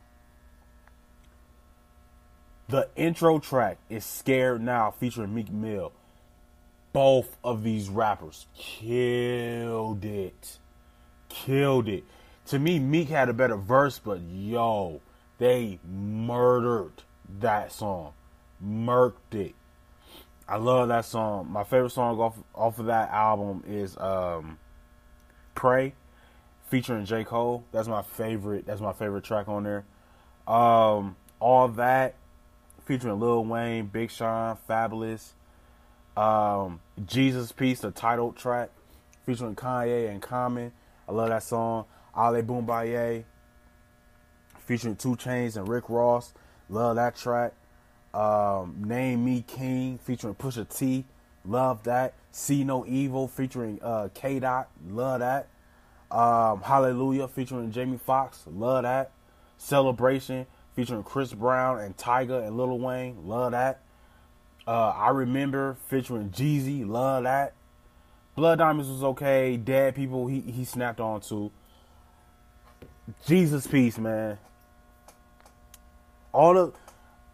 The 2.68 2.90
intro 2.96 3.38
track 3.38 3.78
is 3.90 4.04
Scared 4.04 4.62
Now 4.62 4.92
featuring 4.92 5.36
Meek 5.36 5.52
Mill. 5.52 5.92
Both 6.96 7.38
of 7.44 7.64
these 7.64 7.90
rappers 7.90 8.48
killed 8.56 10.06
it. 10.06 10.58
Killed 11.30 11.90
it. 11.90 12.06
To 12.48 12.60
me, 12.60 12.80
Meek 12.80 13.10
had 13.10 13.30
a 13.30 13.34
better 13.34 13.58
verse, 13.58 14.00
but 14.00 14.22
yo, 14.22 15.02
they 15.38 15.80
murdered 15.86 17.04
that 17.40 17.72
song 17.72 18.14
murked 18.64 19.34
it. 19.34 19.56
I 20.48 20.58
love 20.58 20.90
that 20.90 21.06
song. 21.06 21.52
My 21.52 21.64
favorite 21.64 21.92
song 21.92 22.20
off 22.20 22.38
off 22.54 22.80
of 22.80 22.86
that 22.86 23.10
album 23.10 23.64
is 23.68 23.98
um, 23.98 24.60
"Pray," 25.56 25.96
featuring 26.70 27.06
J 27.06 27.24
Cole. 27.24 27.64
That's 27.72 27.88
my 27.88 28.04
favorite. 28.04 28.66
That's 28.66 28.82
my 28.82 28.94
favorite 28.94 29.24
track 29.24 29.48
on 29.48 29.64
there. 29.64 29.86
Um, 30.48 31.16
all 31.40 31.68
that 31.70 32.16
featuring 32.86 33.20
Lil 33.20 33.46
Wayne, 33.46 33.88
Big 33.88 34.12
Sean, 34.12 34.58
Fabolous. 34.70 35.32
Um, 36.18 36.80
Jesus 37.06 37.52
Piece, 37.52 37.82
the 37.82 37.92
title 37.92 38.32
track 38.32 38.70
featuring 39.26 39.56
Kanye 39.56 40.10
and 40.10 40.22
Common. 40.22 40.72
I 41.08 41.12
love 41.12 41.30
that 41.30 41.44
song. 41.44 41.86
Ali 42.14 42.42
Bomaye 42.42 43.26
featuring 44.60 44.96
2 44.96 45.16
Chainz 45.16 45.58
and 45.58 45.68
Rick 45.68 45.90
Ross. 45.90 46.34
Love 46.70 46.96
that 46.96 47.16
track. 47.16 47.54
Um, 48.14 48.84
Name 48.88 49.26
Me 49.26 49.44
King 49.46 49.98
featuring 49.98 50.36
Pusha 50.36 50.68
T. 50.68 51.06
Love 51.44 51.84
that. 51.84 52.14
See 52.32 52.64
No 52.64 52.86
Evil 52.86 53.28
featuring 53.28 53.80
uh, 53.82 54.10
K 54.14 54.40
Dot. 54.40 54.70
Love 54.88 55.20
that. 55.20 55.48
Um, 56.10 56.62
Hallelujah 56.62 57.28
featuring 57.28 57.72
Jamie 57.72 57.98
Foxx. 57.98 58.44
Love 58.48 58.84
that. 58.84 59.12
Celebration 59.58 60.46
featuring 60.76 61.04
Chris 61.04 61.34
Brown 61.34 61.80
and 61.80 61.96
Tyga 61.98 62.46
and 62.48 62.58
Lil 62.58 62.80
Wayne. 62.80 63.28
Love 63.28 63.52
that. 63.52 63.82
Uh, 64.68 64.94
I 64.96 65.10
remember 65.10 65.78
featuring 65.88 66.30
Jeezy. 66.30 66.88
Love 66.88 67.24
that. 67.24 67.54
Blood 68.36 68.60
Diamonds 68.60 68.90
was 68.90 69.04
okay. 69.04 69.58
Dead 69.58 69.96
People 69.96 70.28
he 70.28 70.42
he 70.42 70.66
snapped 70.66 71.00
on 71.00 71.22
to. 71.22 71.52
Jesus 73.28 73.68
Piece, 73.68 73.98
man. 73.98 74.38
All 76.34 76.58
of 76.58 76.76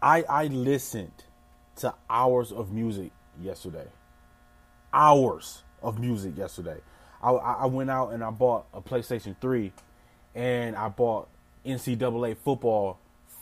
I 0.00 0.22
I 0.28 0.46
listened 0.46 1.24
to 1.76 1.94
hours 2.08 2.52
of 2.52 2.70
music 2.70 3.10
yesterday. 3.40 3.86
Hours 4.92 5.62
of 5.82 5.98
music 5.98 6.36
yesterday. 6.36 6.78
I 7.22 7.30
I 7.30 7.66
went 7.66 7.90
out 7.90 8.12
and 8.12 8.22
I 8.22 8.30
bought 8.30 8.66
a 8.74 8.80
PlayStation 8.80 9.34
3 9.40 9.72
and 10.34 10.76
I 10.76 10.88
bought 10.88 11.28
NCAA 11.64 12.36
football 12.36 12.98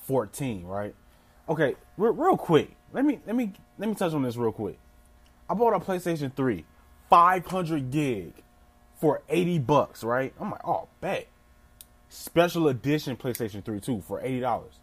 14, 0.06 0.64
right? 0.64 0.94
Okay, 1.48 1.74
real, 1.96 2.12
real 2.12 2.36
quick. 2.36 2.70
Let 2.92 3.04
me 3.04 3.20
let 3.26 3.36
me 3.36 3.52
let 3.78 3.88
me 3.88 3.94
touch 3.94 4.12
on 4.12 4.22
this 4.22 4.36
real 4.36 4.52
quick. 4.52 4.78
I 5.48 5.54
bought 5.54 5.74
a 5.74 5.80
PlayStation 5.80 6.34
3, 6.34 6.64
500 7.08 7.90
gig 7.90 8.32
for 8.96 9.22
80 9.28 9.58
bucks, 9.60 10.04
right? 10.04 10.32
I'm 10.38 10.50
like, 10.50 10.66
"Oh, 10.66 10.88
bet." 11.00 11.28
Special 12.08 12.68
edition 12.68 13.16
PlayStation 13.16 13.64
3 13.64 13.80
too 13.80 14.00
for 14.00 14.20
$80. 14.20 14.80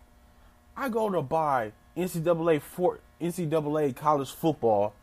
I 0.78 0.90
go 0.90 1.10
to 1.10 1.22
buy 1.22 1.74
NCAA 1.98 2.62
for 2.62 3.00
NCAA 3.20 3.96
college 3.96 4.32
football, 4.32 4.94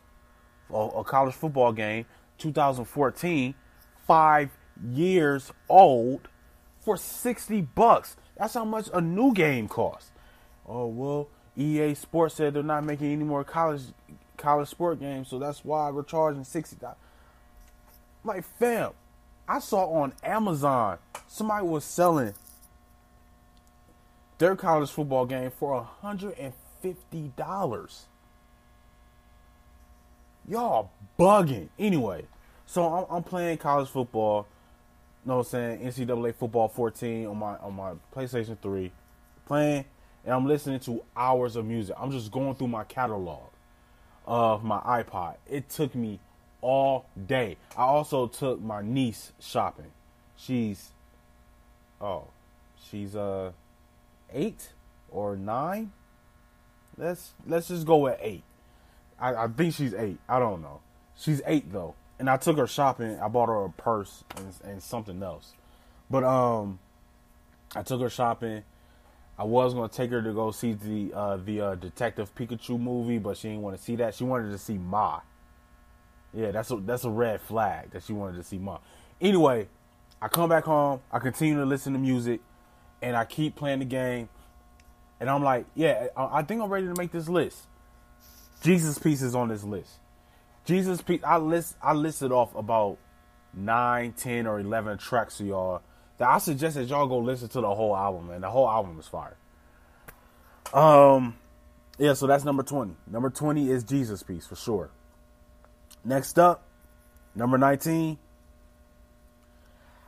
a 0.73 1.03
college 1.03 1.35
football 1.35 1.71
game, 1.71 2.05
2014, 2.39 3.53
five 4.07 4.49
years 4.91 5.51
old, 5.69 6.27
for 6.79 6.97
60 6.97 7.61
bucks. 7.61 8.15
That's 8.37 8.53
how 8.53 8.65
much 8.65 8.89
a 8.93 9.01
new 9.01 9.33
game 9.33 9.67
costs. 9.67 10.11
Oh 10.67 10.87
well, 10.87 11.27
EA 11.57 11.93
Sports 11.93 12.35
said 12.35 12.53
they're 12.53 12.63
not 12.63 12.83
making 12.83 13.11
any 13.11 13.23
more 13.23 13.43
college 13.43 13.81
college 14.37 14.69
sport 14.69 14.99
games, 14.99 15.29
so 15.29 15.39
that's 15.39 15.63
why 15.63 15.89
we're 15.89 16.03
charging 16.03 16.43
60 16.43 16.75
dollars. 16.77 16.97
Like 18.23 18.43
fam, 18.43 18.91
I 19.47 19.59
saw 19.59 19.85
on 20.01 20.13
Amazon 20.23 20.97
somebody 21.27 21.65
was 21.65 21.83
selling 21.83 22.33
their 24.37 24.55
college 24.55 24.89
football 24.89 25.25
game 25.25 25.51
for 25.51 25.87
$150. 26.03 28.03
Y'all 30.47 30.91
bugging. 31.17 31.69
Anyway, 31.79 32.25
so 32.65 32.85
I'm, 32.85 33.05
I'm, 33.09 33.23
playing 33.23 33.57
college 33.57 33.89
football. 33.89 34.45
You 35.23 35.29
know 35.29 35.37
what 35.37 35.53
I'm 35.53 35.79
saying? 35.79 36.07
NCAA 36.07 36.35
football 36.35 36.67
14 36.67 37.27
on 37.27 37.37
my 37.37 37.57
on 37.57 37.73
my 37.73 37.93
PlayStation 38.15 38.57
3. 38.59 38.91
Playing 39.47 39.85
and 40.25 40.33
I'm 40.33 40.45
listening 40.45 40.79
to 40.81 41.03
hours 41.15 41.55
of 41.55 41.65
music. 41.65 41.95
I'm 41.99 42.11
just 42.11 42.31
going 42.31 42.55
through 42.55 42.69
my 42.69 42.83
catalog 42.83 43.49
of 44.25 44.63
my 44.63 44.79
iPod. 44.79 45.35
It 45.47 45.69
took 45.69 45.93
me 45.93 46.19
all 46.61 47.05
day. 47.27 47.57
I 47.77 47.83
also 47.83 48.27
took 48.27 48.59
my 48.59 48.81
niece 48.81 49.31
shopping. 49.39 49.91
She's 50.35 50.91
oh, 52.01 52.25
she's 52.89 53.15
uh 53.15 53.51
eight 54.33 54.69
or 55.09 55.35
nine. 55.35 55.91
Let's 56.97 57.33
let's 57.45 57.67
just 57.67 57.85
go 57.85 57.97
with 57.97 58.17
eight. 58.19 58.43
I, 59.19 59.35
I 59.35 59.47
think 59.47 59.75
she's 59.75 59.93
eight. 59.93 60.17
I 60.27 60.39
don't 60.39 60.61
know. 60.61 60.81
She's 61.15 61.41
eight 61.45 61.71
though, 61.71 61.93
and 62.17 62.29
I 62.29 62.37
took 62.37 62.57
her 62.57 62.67
shopping. 62.67 63.19
I 63.19 63.27
bought 63.27 63.47
her 63.47 63.65
a 63.65 63.69
purse 63.69 64.23
and, 64.35 64.53
and 64.63 64.83
something 64.83 65.21
else, 65.21 65.53
but 66.09 66.23
um, 66.23 66.79
I 67.75 67.83
took 67.83 68.01
her 68.01 68.09
shopping. 68.09 68.63
I 69.37 69.43
was 69.43 69.73
gonna 69.73 69.89
take 69.89 70.11
her 70.11 70.21
to 70.21 70.33
go 70.33 70.51
see 70.51 70.73
the 70.73 71.13
uh, 71.13 71.37
the 71.37 71.61
uh, 71.61 71.75
Detective 71.75 72.33
Pikachu 72.35 72.79
movie, 72.79 73.17
but 73.17 73.37
she 73.37 73.49
didn't 73.49 73.63
want 73.63 73.77
to 73.77 73.83
see 73.83 73.95
that. 73.97 74.15
She 74.15 74.23
wanted 74.23 74.51
to 74.51 74.57
see 74.57 74.77
Ma. 74.77 75.21
Yeah, 76.33 76.51
that's 76.51 76.71
a 76.71 76.77
that's 76.77 77.03
a 77.03 77.09
red 77.09 77.41
flag 77.41 77.91
that 77.91 78.03
she 78.03 78.13
wanted 78.13 78.37
to 78.37 78.43
see 78.43 78.57
Ma. 78.57 78.79
Anyway, 79.19 79.67
I 80.21 80.27
come 80.29 80.49
back 80.49 80.63
home. 80.63 81.01
I 81.11 81.19
continue 81.19 81.57
to 81.57 81.65
listen 81.65 81.93
to 81.93 81.99
music 81.99 82.41
and 83.01 83.15
I 83.15 83.25
keep 83.25 83.55
playing 83.55 83.79
the 83.79 83.85
game, 83.85 84.29
and 85.19 85.29
I'm 85.29 85.43
like, 85.43 85.65
yeah, 85.75 86.07
I 86.15 86.41
think 86.43 86.61
I'm 86.61 86.69
ready 86.69 86.87
to 86.87 86.95
make 86.97 87.11
this 87.11 87.29
list. 87.29 87.67
Jesus 88.63 88.97
Piece 88.97 89.21
is 89.21 89.35
on 89.35 89.49
this 89.49 89.63
list. 89.63 89.91
Jesus 90.65 91.01
Piece, 91.01 91.21
I 91.23 91.37
list, 91.37 91.75
I 91.83 91.93
listed 91.93 92.31
off 92.31 92.55
about 92.55 92.97
nine, 93.53 94.13
ten, 94.13 94.47
or 94.47 94.59
eleven 94.59 94.97
tracks 94.97 95.37
to 95.37 95.45
y'all 95.45 95.81
I 96.19 96.37
suggest 96.37 96.75
that 96.75 96.85
y'all 96.85 97.07
go 97.07 97.17
listen 97.17 97.49
to 97.49 97.61
the 97.61 97.73
whole 97.73 97.95
album, 97.95 98.27
man. 98.27 98.41
The 98.41 98.49
whole 98.49 98.69
album 98.69 98.97
is 98.99 99.07
fire. 99.07 99.35
Um, 100.73 101.35
yeah, 101.97 102.13
so 102.13 102.27
that's 102.27 102.43
number 102.43 102.63
20. 102.63 102.95
Number 103.07 103.29
20 103.29 103.69
is 103.69 103.83
Jesus 103.83 104.23
Piece 104.23 104.47
for 104.47 104.55
sure. 104.55 104.91
Next 106.03 106.39
up, 106.39 106.63
number 107.35 107.57
19. 107.57 108.17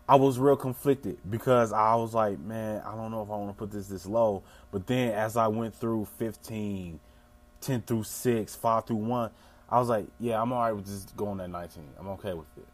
I 0.09 0.15
was 0.15 0.39
real 0.39 0.55
conflicted 0.55 1.17
because 1.29 1.73
I 1.73 1.95
was 1.95 2.13
like, 2.13 2.39
man, 2.39 2.81
I 2.85 2.95
don't 2.95 3.11
know 3.11 3.23
if 3.23 3.29
I 3.29 3.35
want 3.35 3.49
to 3.49 3.53
put 3.53 3.71
this 3.71 3.87
this 3.87 4.05
low. 4.05 4.43
But 4.71 4.87
then 4.87 5.11
as 5.11 5.35
I 5.35 5.47
went 5.47 5.75
through 5.75 6.07
15, 6.17 6.99
10 7.59 7.81
through 7.81 8.03
6, 8.03 8.55
5 8.55 8.85
through 8.85 8.95
1, 8.95 9.31
I 9.69 9.79
was 9.79 9.89
like, 9.89 10.05
yeah, 10.19 10.41
I'm 10.41 10.53
all 10.53 10.61
right 10.61 10.71
with 10.71 10.85
just 10.85 11.15
going 11.17 11.41
at 11.41 11.49
19. 11.49 11.83
I'm 11.99 12.07
okay 12.09 12.33
with 12.33 12.47
it. 12.57 12.65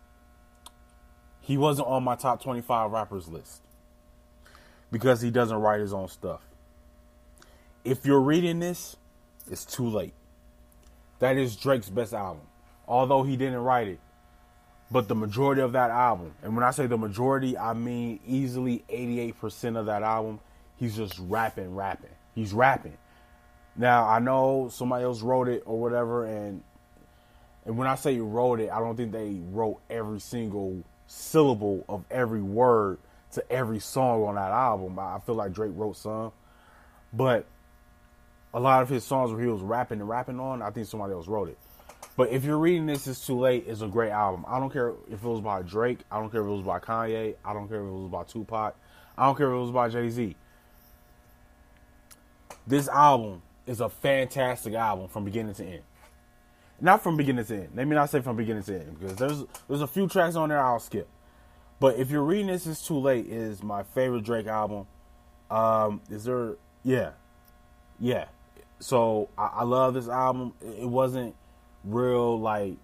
He 1.43 1.57
wasn't 1.57 1.89
on 1.89 2.05
my 2.05 2.15
top 2.15 2.41
25 2.41 2.91
rappers 2.91 3.27
list 3.27 3.61
because 4.91 5.19
he 5.19 5.29
doesn't 5.29 5.57
write 5.57 5.81
his 5.81 5.93
own 5.93 6.07
stuff. 6.07 6.41
If 7.83 8.05
you're 8.05 8.21
reading 8.21 8.61
this, 8.61 8.95
it's 9.51 9.65
too 9.65 9.89
late. 9.89 10.13
That 11.19 11.35
is 11.35 11.57
Drake's 11.57 11.89
best 11.89 12.13
album. 12.13 12.43
Although 12.87 13.23
he 13.23 13.35
didn't 13.35 13.59
write 13.59 13.89
it, 13.89 13.99
but 14.89 15.09
the 15.09 15.15
majority 15.15 15.61
of 15.61 15.73
that 15.73 15.89
album, 15.89 16.33
and 16.43 16.55
when 16.55 16.63
I 16.63 16.71
say 16.71 16.87
the 16.87 16.97
majority, 16.97 17.57
I 17.57 17.73
mean 17.73 18.21
easily 18.25 18.85
88% 18.89 19.77
of 19.77 19.87
that 19.87 20.01
album, 20.01 20.39
he's 20.77 20.95
just 20.95 21.19
rapping, 21.19 21.75
rapping. 21.75 22.09
He's 22.35 22.53
rapping. 22.53 22.97
Now, 23.75 24.07
I 24.07 24.19
know 24.19 24.69
somebody 24.71 25.03
else 25.03 25.21
wrote 25.21 25.49
it 25.49 25.63
or 25.65 25.77
whatever, 25.77 26.25
and 26.25 26.63
and 27.65 27.77
when 27.77 27.87
I 27.87 27.95
say 27.95 28.17
wrote 28.19 28.61
it, 28.61 28.69
I 28.71 28.79
don't 28.79 28.95
think 28.95 29.11
they 29.11 29.41
wrote 29.51 29.81
every 29.89 30.21
single 30.21 30.83
syllable 31.07 31.85
of 31.87 32.03
every 32.09 32.41
word 32.41 32.97
to 33.33 33.51
every 33.51 33.79
song 33.79 34.23
on 34.23 34.35
that 34.35 34.51
album. 34.51 34.97
I 34.99 35.19
feel 35.25 35.35
like 35.35 35.53
Drake 35.53 35.71
wrote 35.75 35.97
some, 35.97 36.31
but 37.11 37.45
a 38.53 38.59
lot 38.59 38.83
of 38.83 38.89
his 38.89 39.03
songs 39.03 39.31
where 39.31 39.41
he 39.41 39.47
was 39.47 39.61
rapping 39.61 39.99
and 39.99 40.07
rapping 40.07 40.39
on, 40.39 40.61
I 40.61 40.69
think 40.69 40.87
somebody 40.87 41.13
else 41.13 41.27
wrote 41.27 41.49
it. 41.49 41.57
But 42.15 42.29
if 42.29 42.43
you're 42.43 42.59
reading 42.59 42.85
this, 42.85 43.07
it's 43.07 43.25
too 43.25 43.39
late. 43.39 43.65
It's 43.67 43.81
a 43.81 43.87
great 43.87 44.11
album. 44.11 44.45
I 44.47 44.59
don't 44.59 44.71
care 44.71 44.93
if 45.09 45.23
it 45.23 45.27
was 45.27 45.41
by 45.41 45.63
Drake. 45.63 45.99
I 46.11 46.19
don't 46.19 46.29
care 46.29 46.41
if 46.41 46.47
it 46.47 46.51
was 46.51 46.61
by 46.61 46.79
Kanye. 46.79 47.35
I 47.43 47.53
don't 47.53 47.67
care 47.67 47.81
if 47.81 47.87
it 47.87 47.91
was 47.91 48.11
by 48.11 48.23
Tupac. 48.23 48.75
I 49.17 49.25
don't 49.25 49.35
care 49.35 49.47
if 49.47 49.55
it 49.55 49.61
was 49.61 49.71
by 49.71 49.89
Jay 49.89 50.09
Z. 50.09 50.35
This 52.67 52.87
album 52.87 53.41
is 53.65 53.81
a 53.81 53.89
fantastic 53.89 54.75
album 54.75 55.07
from 55.07 55.25
beginning 55.25 55.55
to 55.55 55.65
end. 55.65 55.83
Not 56.83 57.01
from 57.01 57.15
beginning 57.15 57.45
to 57.45 57.55
end. 57.55 57.69
Let 57.75 57.87
me 57.87 57.95
not 57.95 58.09
say 58.09 58.19
from 58.19 58.35
beginning 58.35 58.63
to 58.63 58.75
end 58.75 58.99
because 58.99 59.15
there's 59.15 59.45
there's 59.69 59.79
a 59.79 59.87
few 59.87 60.05
tracks 60.09 60.35
on 60.35 60.49
there 60.49 60.61
I'll 60.61 60.79
skip. 60.79 61.07
But 61.79 61.97
if 61.97 62.11
you're 62.11 62.23
reading 62.23 62.47
this, 62.47 62.67
it's 62.67 62.85
too 62.85 62.99
late. 62.99 63.25
Is 63.27 63.63
my 63.63 63.83
favorite 63.83 64.25
Drake 64.25 64.47
album. 64.47 64.85
Um, 65.49 66.01
is 66.09 66.25
there? 66.25 66.57
Yeah, 66.83 67.11
yeah. 68.01 68.25
So 68.79 69.29
I, 69.37 69.51
I 69.59 69.63
love 69.63 69.93
this 69.93 70.09
album. 70.09 70.55
It 70.61 70.85
wasn't 70.85 71.35
real 71.85 72.37
like 72.37 72.75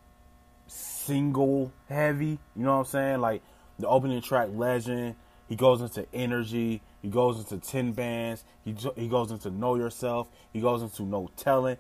single 0.68 1.74
heavy. 1.90 2.40
You 2.56 2.64
know 2.64 2.76
what 2.76 2.80
I'm 2.80 2.86
saying? 2.86 3.20
Like 3.20 3.42
the 3.80 3.88
opening 3.90 4.22
track, 4.22 4.48
Legend. 4.54 5.16
He 5.50 5.58
goes 5.58 5.82
into 5.82 6.06
energy. 6.14 6.82
He 7.02 7.10
goes 7.10 7.38
into 7.40 7.58
ten 7.58 7.92
bands. 7.92 8.46
He 8.64 8.74
he 8.96 9.10
goes 9.10 9.32
into 9.32 9.50
Know 9.50 9.76
Yourself. 9.76 10.30
He 10.54 10.62
goes 10.62 10.84
into 10.84 11.04
No 11.04 11.30
Telling. 11.36 11.76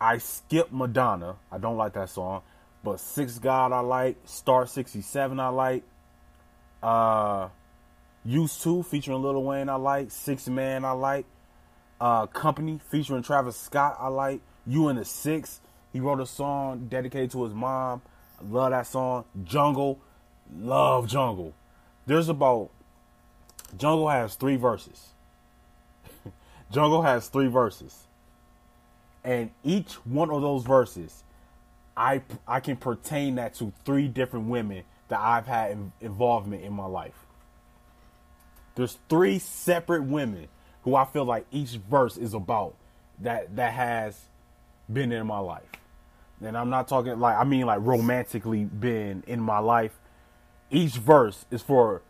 I 0.00 0.18
skip 0.18 0.72
Madonna. 0.72 1.36
I 1.50 1.58
don't 1.58 1.76
like 1.76 1.94
that 1.94 2.10
song. 2.10 2.42
But 2.84 3.00
Six 3.00 3.38
God 3.38 3.72
I 3.72 3.80
like. 3.80 4.16
Star 4.24 4.66
67 4.66 5.40
I 5.40 5.48
like. 5.48 5.82
Uh 6.82 7.48
Used 8.24 8.62
to 8.62 8.82
featuring 8.82 9.22
Lil 9.22 9.42
Wayne 9.42 9.68
I 9.68 9.76
like. 9.76 10.10
Six 10.10 10.48
Man 10.48 10.84
I 10.84 10.92
like. 10.92 11.26
Uh 12.00 12.26
Company 12.26 12.80
featuring 12.90 13.22
Travis 13.22 13.56
Scott 13.56 13.96
I 13.98 14.08
like. 14.08 14.40
You 14.66 14.88
and 14.88 14.98
the 14.98 15.04
Six. 15.04 15.60
He 15.92 16.00
wrote 16.00 16.20
a 16.20 16.26
song 16.26 16.88
dedicated 16.88 17.30
to 17.32 17.44
his 17.44 17.54
mom. 17.54 18.02
I 18.38 18.44
love 18.52 18.70
that 18.70 18.86
song. 18.86 19.24
Jungle. 19.44 19.98
Love 20.54 21.08
Jungle. 21.08 21.54
There's 22.06 22.28
about 22.28 22.70
Jungle 23.76 24.08
has 24.08 24.34
three 24.34 24.56
verses. 24.56 25.08
Jungle 26.70 27.02
has 27.02 27.28
three 27.28 27.48
verses 27.48 28.05
and 29.26 29.50
each 29.64 29.94
one 30.06 30.30
of 30.30 30.40
those 30.40 30.62
verses, 30.62 31.24
I 31.96 32.22
I 32.46 32.60
can 32.60 32.76
pertain 32.76 33.34
that 33.34 33.54
to 33.54 33.72
three 33.84 34.06
different 34.06 34.46
women 34.46 34.84
that 35.08 35.18
I've 35.18 35.46
had 35.46 35.76
involvement 36.00 36.62
in 36.62 36.72
my 36.72 36.86
life. 36.86 37.26
There's 38.76 38.98
three 39.08 39.40
separate 39.40 40.04
women 40.04 40.46
who 40.82 40.94
I 40.94 41.04
feel 41.06 41.24
like 41.24 41.46
each 41.50 41.70
verse 41.90 42.16
is 42.16 42.34
about 42.34 42.76
that 43.20 43.56
that 43.56 43.72
has 43.72 44.16
been 44.90 45.10
in 45.10 45.26
my 45.26 45.40
life. 45.40 45.64
And 46.40 46.56
I'm 46.56 46.70
not 46.70 46.86
talking 46.86 47.18
like 47.18 47.36
I 47.36 47.42
mean 47.42 47.66
like 47.66 47.80
romantically 47.82 48.64
been 48.64 49.24
in 49.26 49.40
my 49.40 49.58
life. 49.58 49.98
Each 50.70 50.92
verse 50.92 51.46
is 51.50 51.62
for 51.62 52.02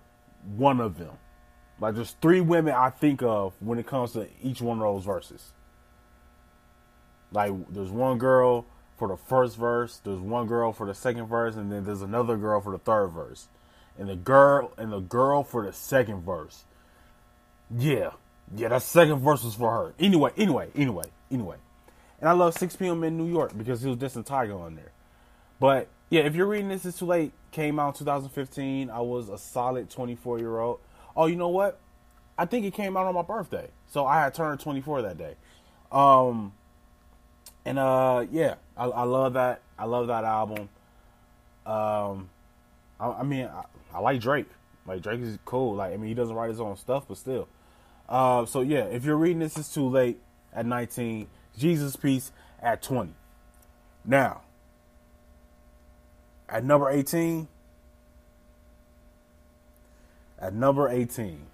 one 0.56 0.80
of 0.82 0.98
them. 0.98 1.12
Like 1.80 1.94
there's 1.94 2.14
three 2.20 2.42
women 2.42 2.74
I 2.74 2.90
think 2.90 3.22
of 3.22 3.54
when 3.60 3.78
it 3.78 3.86
comes 3.86 4.12
to 4.12 4.28
each 4.42 4.60
one 4.60 4.78
of 4.78 4.82
those 4.82 5.04
verses. 5.04 5.52
Like 7.32 7.52
there's 7.70 7.90
one 7.90 8.18
girl 8.18 8.66
for 8.96 9.08
the 9.08 9.16
first 9.16 9.56
verse, 9.56 10.00
there's 10.04 10.20
one 10.20 10.46
girl 10.46 10.72
for 10.72 10.86
the 10.86 10.94
second 10.94 11.26
verse, 11.26 11.54
and 11.54 11.70
then 11.70 11.84
there's 11.84 12.02
another 12.02 12.36
girl 12.36 12.60
for 12.60 12.72
the 12.72 12.78
third 12.78 13.08
verse. 13.08 13.48
And 13.98 14.08
the 14.08 14.16
girl 14.16 14.72
and 14.76 14.92
the 14.92 15.00
girl 15.00 15.42
for 15.42 15.64
the 15.64 15.72
second 15.72 16.22
verse. 16.22 16.64
Yeah. 17.74 18.10
Yeah, 18.54 18.68
that 18.68 18.82
second 18.82 19.20
verse 19.20 19.42
was 19.42 19.54
for 19.54 19.70
her. 19.70 19.94
Anyway, 19.98 20.30
anyway, 20.36 20.68
anyway, 20.74 21.04
anyway. 21.30 21.56
And 22.20 22.28
I 22.28 22.32
love 22.32 22.56
6 22.56 22.76
p.m. 22.76 23.02
in 23.04 23.16
New 23.16 23.26
York 23.26 23.56
because 23.56 23.82
he 23.82 23.88
was 23.88 23.98
dissing 23.98 24.24
Tyga 24.24 24.58
on 24.58 24.76
there. 24.76 24.92
But 25.58 25.88
yeah, 26.10 26.22
if 26.22 26.34
you're 26.34 26.46
reading 26.46 26.68
this, 26.68 26.84
it's 26.84 26.98
too 26.98 27.06
late. 27.06 27.32
Came 27.50 27.78
out 27.78 27.94
in 27.94 27.98
2015. 28.00 28.90
I 28.90 29.00
was 29.00 29.28
a 29.28 29.38
solid 29.38 29.90
24 29.90 30.38
year 30.38 30.58
old. 30.58 30.80
Oh, 31.16 31.26
you 31.26 31.36
know 31.36 31.48
what? 31.48 31.80
I 32.38 32.44
think 32.44 32.66
it 32.66 32.74
came 32.74 32.96
out 32.96 33.06
on 33.06 33.14
my 33.14 33.22
birthday. 33.22 33.68
So 33.88 34.06
I 34.06 34.22
had 34.22 34.34
turned 34.34 34.60
24 34.60 35.02
that 35.02 35.18
day. 35.18 35.34
Um, 35.90 36.52
and 37.66 37.80
uh, 37.80 38.24
yeah, 38.30 38.54
I, 38.76 38.84
I, 38.84 39.02
love 39.02 39.32
that. 39.32 39.60
I 39.76 39.86
love 39.86 40.06
that 40.06 40.22
album. 40.22 40.68
Um, 41.66 42.30
I, 43.00 43.08
I 43.08 43.22
mean, 43.24 43.46
I, 43.46 43.64
I, 43.92 43.98
like 43.98 44.20
Drake. 44.20 44.46
Like 44.86 45.02
Drake 45.02 45.20
is 45.20 45.36
cool. 45.44 45.74
Like 45.74 45.92
I 45.92 45.96
mean, 45.96 46.08
he 46.08 46.14
doesn't 46.14 46.34
write 46.34 46.50
his 46.50 46.60
own 46.60 46.76
stuff, 46.76 47.06
but 47.08 47.16
still. 47.16 47.48
Uh, 48.08 48.46
so 48.46 48.60
yeah, 48.60 48.84
if 48.84 49.04
you're 49.04 49.16
reading 49.16 49.40
this, 49.40 49.58
it's 49.58 49.74
too 49.74 49.88
late 49.88 50.20
at 50.54 50.64
19. 50.64 51.26
Jesus 51.58 51.96
Piece 51.96 52.30
at 52.62 52.82
20. 52.82 53.12
Now, 54.04 54.42
at 56.48 56.64
number 56.64 56.88
18. 56.88 57.48
At 60.38 60.54
number 60.54 60.88
18. 60.88 61.46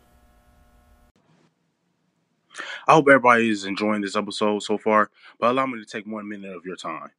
I 2.86 2.94
hope 2.94 3.06
everybody 3.08 3.48
is 3.48 3.64
enjoying 3.64 4.00
this 4.00 4.16
episode 4.16 4.60
so 4.64 4.76
far, 4.76 5.08
but 5.38 5.50
allow 5.50 5.66
me 5.66 5.78
to 5.78 5.86
take 5.86 6.04
one 6.04 6.28
minute 6.28 6.56
of 6.56 6.66
your 6.66 6.74
time 6.74 7.10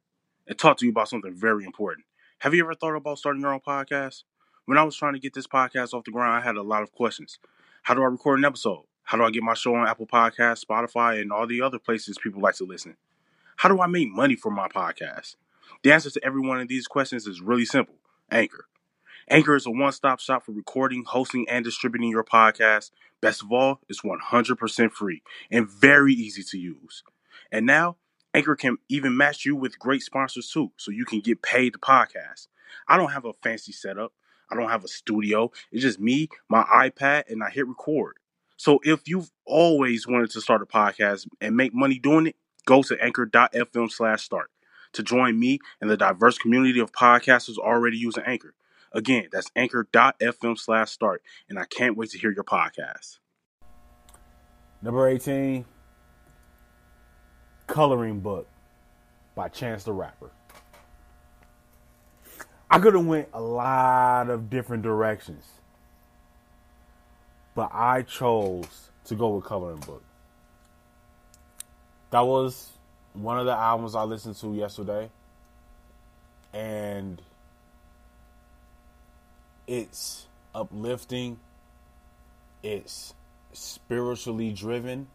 and 0.46 0.58
talk 0.58 0.76
to 0.78 0.84
you 0.84 0.90
about 0.90 1.08
something 1.08 1.32
very 1.32 1.64
important. 1.64 2.04
Have 2.40 2.52
you 2.52 2.62
ever 2.62 2.74
thought 2.74 2.94
about 2.94 3.18
starting 3.18 3.40
your 3.40 3.54
own 3.54 3.60
podcast? 3.60 4.24
When 4.66 4.76
I 4.76 4.82
was 4.82 4.94
trying 4.94 5.14
to 5.14 5.18
get 5.18 5.32
this 5.32 5.46
podcast 5.46 5.94
off 5.94 6.04
the 6.04 6.10
ground, 6.10 6.36
I 6.36 6.46
had 6.46 6.56
a 6.56 6.62
lot 6.62 6.82
of 6.82 6.92
questions. 6.92 7.38
How 7.82 7.94
do 7.94 8.02
I 8.02 8.06
record 8.06 8.38
an 8.38 8.44
episode? 8.44 8.84
How 9.04 9.16
do 9.16 9.24
I 9.24 9.30
get 9.30 9.42
my 9.42 9.54
show 9.54 9.74
on 9.74 9.88
Apple 9.88 10.06
Podcasts, 10.06 10.64
Spotify, 10.64 11.20
and 11.20 11.32
all 11.32 11.46
the 11.46 11.62
other 11.62 11.78
places 11.78 12.18
people 12.18 12.42
like 12.42 12.56
to 12.56 12.64
listen? 12.64 12.96
How 13.56 13.70
do 13.70 13.80
I 13.80 13.86
make 13.86 14.10
money 14.10 14.36
for 14.36 14.50
my 14.50 14.68
podcast? 14.68 15.36
The 15.82 15.92
answer 15.92 16.10
to 16.10 16.24
every 16.24 16.42
one 16.42 16.60
of 16.60 16.68
these 16.68 16.86
questions 16.86 17.26
is 17.26 17.40
really 17.40 17.64
simple 17.64 17.94
Anchor. 18.30 18.66
Anchor 19.28 19.56
is 19.56 19.66
a 19.66 19.70
one 19.70 19.92
stop 19.92 20.20
shop 20.20 20.44
for 20.44 20.52
recording, 20.52 21.04
hosting, 21.06 21.46
and 21.48 21.64
distributing 21.64 22.10
your 22.10 22.24
podcast. 22.24 22.90
Best 23.20 23.42
of 23.42 23.50
all, 23.52 23.80
it's 23.88 24.02
100% 24.02 24.92
free 24.92 25.22
and 25.50 25.68
very 25.68 26.12
easy 26.12 26.42
to 26.42 26.58
use. 26.58 27.02
And 27.50 27.64
now, 27.64 27.96
Anchor 28.34 28.56
can 28.56 28.76
even 28.88 29.16
match 29.16 29.44
you 29.44 29.56
with 29.56 29.78
great 29.78 30.02
sponsors 30.02 30.50
too, 30.50 30.72
so 30.76 30.90
you 30.90 31.04
can 31.04 31.20
get 31.20 31.42
paid 31.42 31.72
to 31.72 31.78
podcast. 31.78 32.48
I 32.88 32.96
don't 32.96 33.12
have 33.12 33.24
a 33.24 33.32
fancy 33.32 33.72
setup, 33.72 34.12
I 34.50 34.56
don't 34.56 34.68
have 34.68 34.84
a 34.84 34.88
studio. 34.88 35.50
It's 35.72 35.82
just 35.82 36.00
me, 36.00 36.28
my 36.48 36.64
iPad, 36.64 37.24
and 37.28 37.42
I 37.42 37.50
hit 37.50 37.66
record. 37.66 38.16
So 38.56 38.78
if 38.82 39.08
you've 39.08 39.30
always 39.46 40.06
wanted 40.06 40.30
to 40.32 40.40
start 40.40 40.62
a 40.62 40.66
podcast 40.66 41.26
and 41.40 41.56
make 41.56 41.74
money 41.74 41.98
doing 41.98 42.26
it, 42.26 42.36
go 42.66 42.82
to 42.82 43.02
anchor.fm 43.02 43.90
slash 43.90 44.22
start 44.22 44.50
to 44.92 45.02
join 45.02 45.38
me 45.38 45.58
and 45.80 45.90
the 45.90 45.96
diverse 45.96 46.38
community 46.38 46.78
of 46.78 46.92
podcasters 46.92 47.58
already 47.58 47.96
using 47.96 48.22
Anchor. 48.26 48.54
Again, 48.94 49.28
that's 49.32 49.50
anchor.fm 49.56 50.58
slash 50.58 50.92
start. 50.92 51.22
And 51.50 51.58
I 51.58 51.66
can't 51.66 51.96
wait 51.98 52.10
to 52.12 52.18
hear 52.18 52.32
your 52.32 52.44
podcast. 52.44 53.18
Number 54.82 55.08
18, 55.08 55.66
Coloring 57.68 58.20
Book 58.20 58.48
by 59.34 59.48
Chance 59.48 59.84
the 59.84 59.92
Rapper. 59.94 60.30
I 62.70 62.78
could 62.80 62.94
have 62.94 63.06
went 63.06 63.28
a 63.34 63.40
lot 63.40 64.30
of 64.30 64.50
different 64.50 64.82
directions. 64.84 65.44
but 67.54 67.70
I 67.74 68.02
chose 68.02 68.90
to 69.06 69.16
go 69.16 69.36
with 69.36 69.44
Coloring 69.44 69.80
Book. 69.80 70.02
That 72.10 72.22
was 72.22 72.70
one 73.14 73.38
of 73.38 73.46
the 73.46 73.52
albums 73.54 73.94
I 73.94 74.04
listened 74.04 74.36
to 74.38 74.54
yesterday, 74.54 75.10
and 76.52 77.22
it's 79.66 80.26
uplifting. 80.54 81.38
It's 82.62 83.14
spiritually 83.52 84.52
driven. 84.52 85.08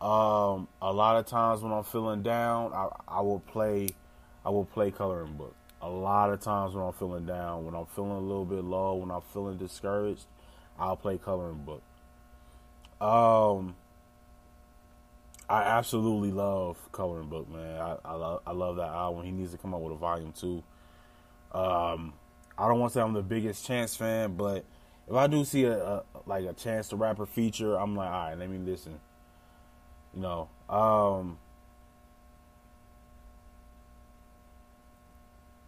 Um, 0.00 0.66
a 0.80 0.92
lot 0.92 1.16
of 1.16 1.26
times 1.26 1.62
when 1.62 1.72
I'm 1.72 1.84
feeling 1.84 2.22
down, 2.22 2.72
I, 2.72 2.88
I 3.06 3.20
will 3.20 3.40
play, 3.40 3.90
I 4.44 4.50
will 4.50 4.64
play 4.64 4.90
coloring 4.90 5.34
book. 5.34 5.54
A 5.80 5.88
lot 5.88 6.32
of 6.32 6.40
times 6.40 6.74
when 6.74 6.84
I'm 6.84 6.92
feeling 6.92 7.26
down, 7.26 7.64
when 7.64 7.74
I'm 7.74 7.86
feeling 7.86 8.12
a 8.12 8.20
little 8.20 8.44
bit 8.44 8.64
low, 8.64 8.94
when 8.96 9.10
I'm 9.10 9.22
feeling 9.32 9.56
discouraged, 9.58 10.26
I'll 10.78 10.96
play 10.96 11.18
coloring 11.18 11.64
book. 11.64 11.82
Um, 13.00 13.74
I 15.48 15.62
absolutely 15.62 16.30
love 16.30 16.78
coloring 16.92 17.28
book, 17.28 17.48
man. 17.50 17.80
I, 17.80 17.96
I 18.04 18.14
love 18.14 18.42
I 18.46 18.52
love 18.52 18.76
that 18.76 18.88
album. 18.88 19.24
He 19.24 19.32
needs 19.32 19.52
to 19.52 19.58
come 19.58 19.74
out 19.74 19.82
with 19.82 19.92
a 19.92 19.96
volume 19.96 20.32
two. 20.32 20.62
Um, 21.52 22.14
I 22.62 22.68
don't 22.68 22.78
want 22.78 22.92
to 22.92 22.98
say 22.98 23.02
I'm 23.02 23.12
the 23.12 23.22
biggest 23.22 23.66
Chance 23.66 23.96
fan, 23.96 24.36
but 24.36 24.64
if 25.08 25.14
I 25.14 25.26
do 25.26 25.44
see 25.44 25.64
a, 25.64 25.76
a 25.76 26.02
like 26.26 26.44
a 26.44 26.52
Chance 26.52 26.88
the 26.88 26.96
Rapper 26.96 27.26
feature, 27.26 27.74
I'm 27.74 27.96
like, 27.96 28.08
all 28.08 28.28
right, 28.28 28.38
let 28.38 28.48
me 28.48 28.58
listen. 28.58 29.00
You 30.14 30.22
know, 30.22 30.48
um, 30.68 31.38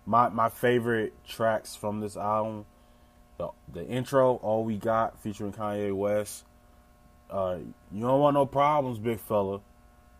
my 0.07 0.28
my 0.28 0.48
favorite 0.48 1.14
tracks 1.26 1.74
from 1.74 1.98
this 1.98 2.16
album, 2.16 2.64
the 3.38 3.48
the 3.72 3.85
intro, 3.85 4.37
"All 4.37 4.62
We 4.62 4.76
Got" 4.76 5.20
featuring 5.20 5.52
Kanye 5.52 5.92
West. 5.92 6.44
Uh, 7.28 7.57
you 7.90 8.02
don't 8.02 8.20
want 8.20 8.35
no 8.35 8.46
problems, 8.46 9.00
big 9.00 9.18
fella, 9.18 9.62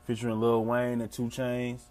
featuring 0.09 0.41
Lil 0.41 0.65
Wayne 0.65 1.01
and 1.01 1.13
2 1.13 1.25
Chainz. 1.25 1.83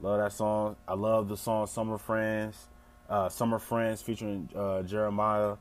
Love 0.00 0.20
that 0.20 0.32
song. 0.32 0.76
I 0.88 0.94
love 0.94 1.28
the 1.28 1.36
song 1.36 1.66
"Summer 1.66 1.98
Friends." 1.98 2.68
Uh, 3.12 3.28
Summer 3.28 3.58
Friends 3.58 4.00
featuring 4.00 4.48
uh, 4.54 4.82
Jeremih. 4.86 5.58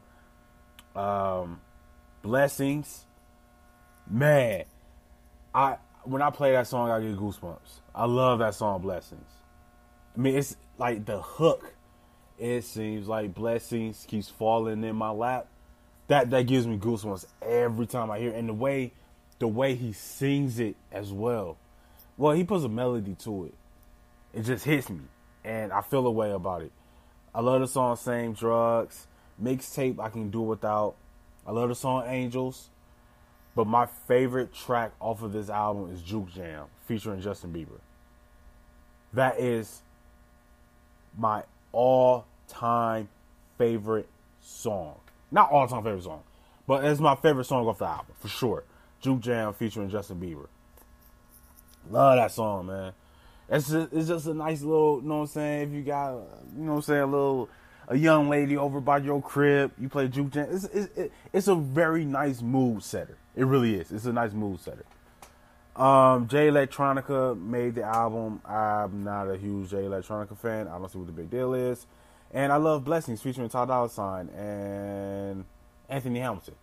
Um, 0.96 1.60
Blessings, 2.22 3.06
man, 4.10 4.64
I 5.54 5.76
when 6.04 6.22
I 6.22 6.30
play 6.30 6.54
that 6.54 6.68
song, 6.68 6.90
I 6.90 7.02
get 7.02 7.18
goosebumps. 7.18 7.82
I 7.94 8.06
love 8.06 8.40
that 8.40 8.56
song, 8.56 8.82
Blessings. 8.82 9.30
I 10.16 10.20
mean, 10.22 10.36
it's 10.36 10.56
like 10.78 11.06
the 11.06 11.22
hook. 11.22 11.74
It 12.40 12.64
seems 12.64 13.08
like 13.08 13.34
blessings 13.34 14.06
keeps 14.08 14.30
falling 14.30 14.84
in 14.84 14.96
my 14.96 15.10
lap. 15.10 15.48
That 16.08 16.30
that 16.30 16.44
gives 16.44 16.66
me 16.66 16.78
goosebumps 16.78 17.26
every 17.42 17.86
time 17.86 18.12
I 18.12 18.20
hear, 18.20 18.32
it. 18.32 18.36
and 18.36 18.48
the 18.48 18.54
way 18.54 18.94
the 19.40 19.48
way 19.48 19.76
he 19.76 19.92
sings 19.92 20.58
it 20.60 20.78
as 20.90 21.12
well. 21.12 21.58
Well, 22.18 22.34
he 22.34 22.46
puts 22.46 22.64
a 22.64 22.70
melody 22.70 23.16
to 23.24 23.46
it. 23.46 23.54
It 24.34 24.44
just 24.44 24.64
hits 24.64 24.90
me, 24.90 25.02
and 25.44 25.74
I 25.74 25.82
feel 25.82 26.08
a 26.08 26.12
way 26.12 26.32
about 26.32 26.62
it. 26.62 26.72
I 27.34 27.42
love 27.42 27.62
the 27.62 27.68
song 27.68 27.96
Same 27.96 28.34
Drugs. 28.34 29.08
Mixtape 29.42 30.00
I 30.00 30.10
can 30.10 30.30
do 30.30 30.42
without. 30.42 30.96
I 31.48 31.52
love 31.52 31.70
the 31.70 31.76
song 31.76 32.04
Angels. 32.08 32.70
But 33.56 33.68
my 33.68 33.86
favorite 33.86 34.54
track 34.54 34.94
off 35.00 35.22
of 35.22 35.34
this 35.34 35.50
album 35.50 35.92
is 35.94 36.02
Juke 36.02 36.32
Jam 36.32 36.66
featuring 36.86 37.22
Justin 37.22 37.52
Bieber. 37.52 37.80
That 39.14 39.40
is 39.40 39.82
my 41.18 41.44
all 41.72 42.26
time 42.48 43.10
favorite 43.58 44.08
song. 44.42 44.96
Not 45.32 45.52
all 45.52 45.68
time 45.68 45.84
favorite 45.84 46.04
song, 46.04 46.24
but 46.66 46.86
it's 46.86 47.00
my 47.02 47.16
favorite 47.16 47.46
song 47.46 47.68
off 47.68 47.80
the 47.80 47.86
album 47.86 48.16
for 48.20 48.28
sure. 48.30 48.64
Juke 49.02 49.20
Jam 49.20 49.54
featuring 49.54 49.90
Justin 49.90 50.20
Bieber. 50.20 50.48
Love 51.90 52.18
that 52.18 52.32
song, 52.32 52.68
man. 52.68 52.94
It's 53.52 53.70
just, 53.70 53.92
it's 53.92 54.08
just 54.08 54.28
a 54.28 54.34
nice 54.34 54.62
little, 54.62 55.02
you 55.02 55.10
know 55.10 55.16
what 55.16 55.22
I'm 55.22 55.28
saying? 55.28 55.70
If 55.70 55.74
you 55.76 55.84
got, 55.84 56.14
you 56.14 56.64
know 56.64 56.72
what 56.72 56.76
I'm 56.78 56.82
saying, 56.84 57.02
a 57.02 57.06
little, 57.06 57.50
a 57.90 57.98
young 57.98 58.30
lady 58.30 58.56
over 58.56 58.80
by 58.80 59.00
your 59.00 59.22
crib, 59.22 59.74
you 59.78 59.90
play 59.90 60.08
juke 60.08 60.32
jam. 60.32 60.48
It's, 60.50 60.64
it's, 60.66 61.14
it's 61.34 61.48
a 61.50 61.56
very 61.56 62.06
nice 62.06 62.42
mood 62.42 62.82
setter. 62.82 63.18
It 63.36 63.44
really 63.44 63.76
is. 63.76 63.92
It's 63.92 64.06
a 64.06 64.14
nice 64.14 64.32
mood 64.32 64.62
setter. 64.62 64.86
Um, 65.76 66.30
Jay 66.30 66.48
Electronica 66.48 67.38
made 67.40 67.76
the 67.76 67.84
album. 67.84 68.42
I'm 68.46 69.04
not 69.04 69.30
a 69.30 69.38
huge 69.38 69.70
Jay 69.72 69.84
Electronica 69.84 70.38
fan. 70.38 70.70
I 70.70 70.78
don't 70.78 70.90
see 70.90 70.98
what 70.98 71.08
the 71.08 71.14
big 71.14 71.30
deal 71.30 71.54
is. 71.54 71.86
And 72.34 72.54
I 72.54 72.56
love 72.56 72.86
Blessings 72.86 73.22
featuring 73.22 73.50
Ty 73.50 73.66
Dolla 73.66 73.90
Sign 73.90 74.30
and 74.30 75.44
Anthony 75.90 76.20
Hamilton. 76.20 76.56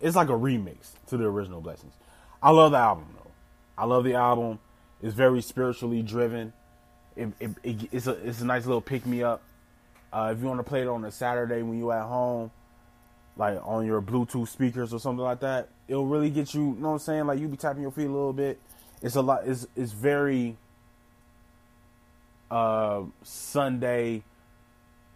It's 0.00 0.14
like 0.14 0.28
a 0.28 0.32
remix 0.32 0.92
to 1.08 1.16
the 1.16 1.24
original 1.24 1.60
Blessings. 1.60 1.94
I 2.40 2.50
love 2.50 2.70
the 2.70 2.78
album 2.78 3.06
though. 3.16 3.30
I 3.76 3.84
love 3.84 4.04
the 4.04 4.14
album. 4.14 4.60
It's 5.02 5.14
very 5.14 5.42
spiritually 5.42 6.02
driven. 6.02 6.52
It, 7.16 7.28
it, 7.40 7.50
it, 7.62 7.88
it's 7.92 8.06
a 8.06 8.12
it's 8.12 8.40
a 8.40 8.44
nice 8.44 8.64
little 8.64 8.80
pick 8.80 9.04
me 9.04 9.22
up. 9.22 9.42
Uh, 10.12 10.32
if 10.34 10.40
you 10.40 10.46
want 10.46 10.60
to 10.60 10.64
play 10.64 10.82
it 10.82 10.88
on 10.88 11.04
a 11.04 11.10
Saturday 11.10 11.62
when 11.62 11.78
you're 11.78 11.92
at 11.92 12.06
home, 12.06 12.50
like 13.36 13.58
on 13.64 13.84
your 13.84 14.00
Bluetooth 14.00 14.48
speakers 14.48 14.94
or 14.94 15.00
something 15.00 15.24
like 15.24 15.40
that, 15.40 15.68
it'll 15.88 16.06
really 16.06 16.30
get 16.30 16.54
you. 16.54 16.60
You 16.60 16.80
know 16.80 16.88
what 16.88 16.92
I'm 16.94 16.98
saying? 17.00 17.26
Like 17.26 17.40
you 17.40 17.48
be 17.48 17.56
tapping 17.56 17.82
your 17.82 17.90
feet 17.90 18.06
a 18.06 18.12
little 18.12 18.32
bit. 18.32 18.60
It's 19.02 19.16
a 19.16 19.22
lot. 19.22 19.42
It's 19.44 19.66
it's 19.74 19.92
very 19.92 20.56
uh, 22.50 23.02
Sunday 23.24 24.22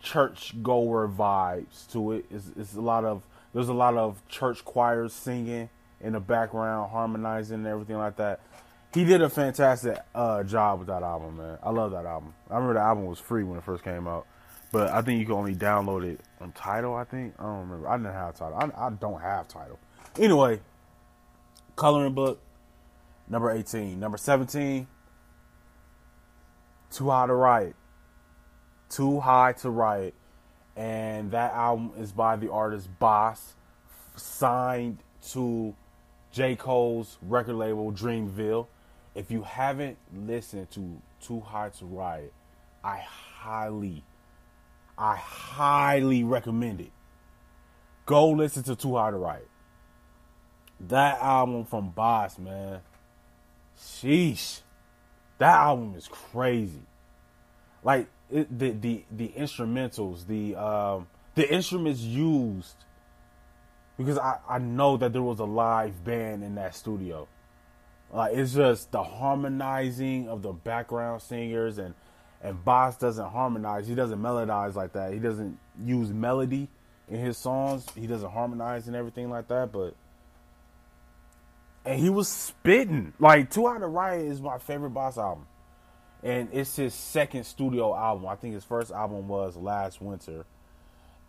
church 0.03 0.55
goer 0.62 1.09
vibes 1.09 1.90
to 1.92 2.12
it. 2.12 2.27
It's, 2.31 2.51
it's 2.59 2.75
a 2.75 2.81
lot 2.81 3.05
of 3.05 3.22
there's 3.55 3.68
a 3.68 3.75
lot 3.75 3.96
of 3.96 4.20
church 4.29 4.64
choirs 4.64 5.12
singing 5.12 5.68
in 6.01 6.12
the 6.12 6.20
background, 6.20 6.90
harmonizing 6.90 7.59
and 7.59 7.66
everything 7.66 7.96
like 7.96 8.16
that 8.16 8.40
he 8.96 9.04
did 9.04 9.20
a 9.20 9.28
fantastic 9.28 9.98
uh, 10.14 10.42
job 10.42 10.78
with 10.78 10.88
that 10.88 11.02
album, 11.02 11.37
man. 11.37 11.59
I 11.62 11.68
love 11.68 11.90
that 11.90 12.06
album. 12.06 12.32
I 12.50 12.54
remember 12.54 12.74
the 12.74 12.80
album 12.80 13.04
was 13.04 13.18
free 13.18 13.44
when 13.44 13.59
it 13.59 13.62
first 13.62 13.85
came 13.85 14.09
out, 14.09 14.26
but 14.72 14.90
I 14.90 15.02
think 15.02 15.20
you 15.20 15.26
can 15.26 15.35
only 15.35 15.54
download 15.54 16.02
it 16.02 16.22
on 16.40 16.52
Tidal. 16.52 16.94
I 16.94 17.04
think 17.04 17.35
I 17.38 17.42
don't 17.42 17.68
remember. 17.68 17.88
I 17.88 17.98
didn't 17.98 18.14
have 18.14 18.38
Tidal. 18.38 18.56
I, 18.56 18.87
I 18.87 18.90
don't 18.90 19.20
have 19.20 19.48
Tidal. 19.48 19.78
Anyway, 20.18 20.61
coloring 21.76 22.14
book 22.14 22.40
number 23.28 23.50
eighteen, 23.50 24.00
number 24.00 24.16
seventeen. 24.16 24.87
Too 26.90 27.11
high 27.11 27.26
to 27.26 27.35
riot. 27.35 27.76
Too 28.88 29.20
high 29.20 29.52
to 29.61 29.68
riot, 29.68 30.14
and 30.74 31.32
that 31.32 31.52
album 31.52 31.92
is 31.98 32.12
by 32.12 32.37
the 32.37 32.50
artist 32.50 32.88
Bas, 32.98 33.56
signed 34.16 35.02
to 35.32 35.74
J 36.32 36.56
Cole's 36.56 37.18
record 37.20 37.56
label 37.56 37.92
Dreamville 37.92 38.68
if 39.16 39.31
you 39.31 39.42
haven't 39.42 39.96
listened 40.14 40.70
to 40.72 41.00
Too 41.20 41.40
High 41.40 41.70
to 41.70 41.87
Riot, 41.87 42.33
I 42.85 42.98
highly, 42.98 44.05
I 44.96 45.16
highly 45.16 46.22
recommend 46.22 46.81
it. 46.81 46.92
Go 48.05 48.31
listen 48.31 48.62
to 48.64 48.76
Too 48.76 48.96
High 48.96 49.11
to 49.11 49.16
Riot. 49.16 49.48
That 50.88 51.18
album 51.20 51.64
from 51.64 51.90
Bas, 51.90 52.38
man. 52.38 52.81
Sheesh. 53.79 54.61
That 55.38 55.55
album 55.57 55.94
is 55.96 56.09
crazy. 56.09 56.83
Like 57.83 58.09
it, 58.31 58.59
the 58.59 58.70
the 58.70 59.05
the 59.11 59.29
instrumentals, 59.29 60.26
the 60.26 60.57
um 60.57 61.07
the 61.35 61.52
instruments 61.52 62.00
used 62.00 62.76
because 63.96 64.18
I, 64.18 64.38
I 64.48 64.59
know 64.59 64.96
that 64.98 65.12
there 65.12 65.22
was 65.22 65.38
a 65.38 65.44
live 65.44 66.05
band 66.05 66.44
in 66.44 66.57
that 66.57 66.74
studio. 66.74 67.29
Like 68.12 68.35
it's 68.35 68.55
just 68.55 68.92
the 68.92 69.03
harmonizing 69.03 70.29
of 70.29 70.42
the 70.42 70.53
background 70.53 71.23
singers 71.23 71.79
and 71.79 71.95
and 72.42 72.64
Bas 72.64 72.97
doesn't 72.97 73.31
harmonize. 73.31 73.88
He 73.88 73.95
doesn't 73.95 74.21
melodize 74.21 74.75
like 74.75 74.92
that. 74.92 75.12
He 75.12 75.19
doesn't 75.19 75.59
use 75.85 76.11
melody 76.11 76.69
in 77.09 77.19
his 77.19 77.37
songs. 77.37 77.87
He 77.95 78.07
doesn't 78.07 78.31
harmonize 78.31 78.87
and 78.87 78.97
everything 78.97 79.31
like 79.31 79.49
that. 79.49 79.73
But 79.73 79.95
and 81.85 81.99
he 81.99 82.09
was 82.11 82.29
spitting 82.29 83.12
like 83.19 83.51
Too 83.51 83.66
High 83.66 83.79
to 83.79 83.87
Riot 83.87 84.27
is 84.27 84.40
my 84.40 84.59
favorite 84.59 84.90
Bas 84.90 85.19
album, 85.19 85.47
and 86.23 86.49
it's 86.53 86.77
his 86.77 86.95
second 86.95 87.45
studio 87.45 87.95
album. 87.95 88.27
I 88.27 88.37
think 88.37 88.55
his 88.55 88.64
first 88.64 88.92
album 88.92 89.29
was 89.29 89.57
last 89.57 90.01
winter, 90.01 90.45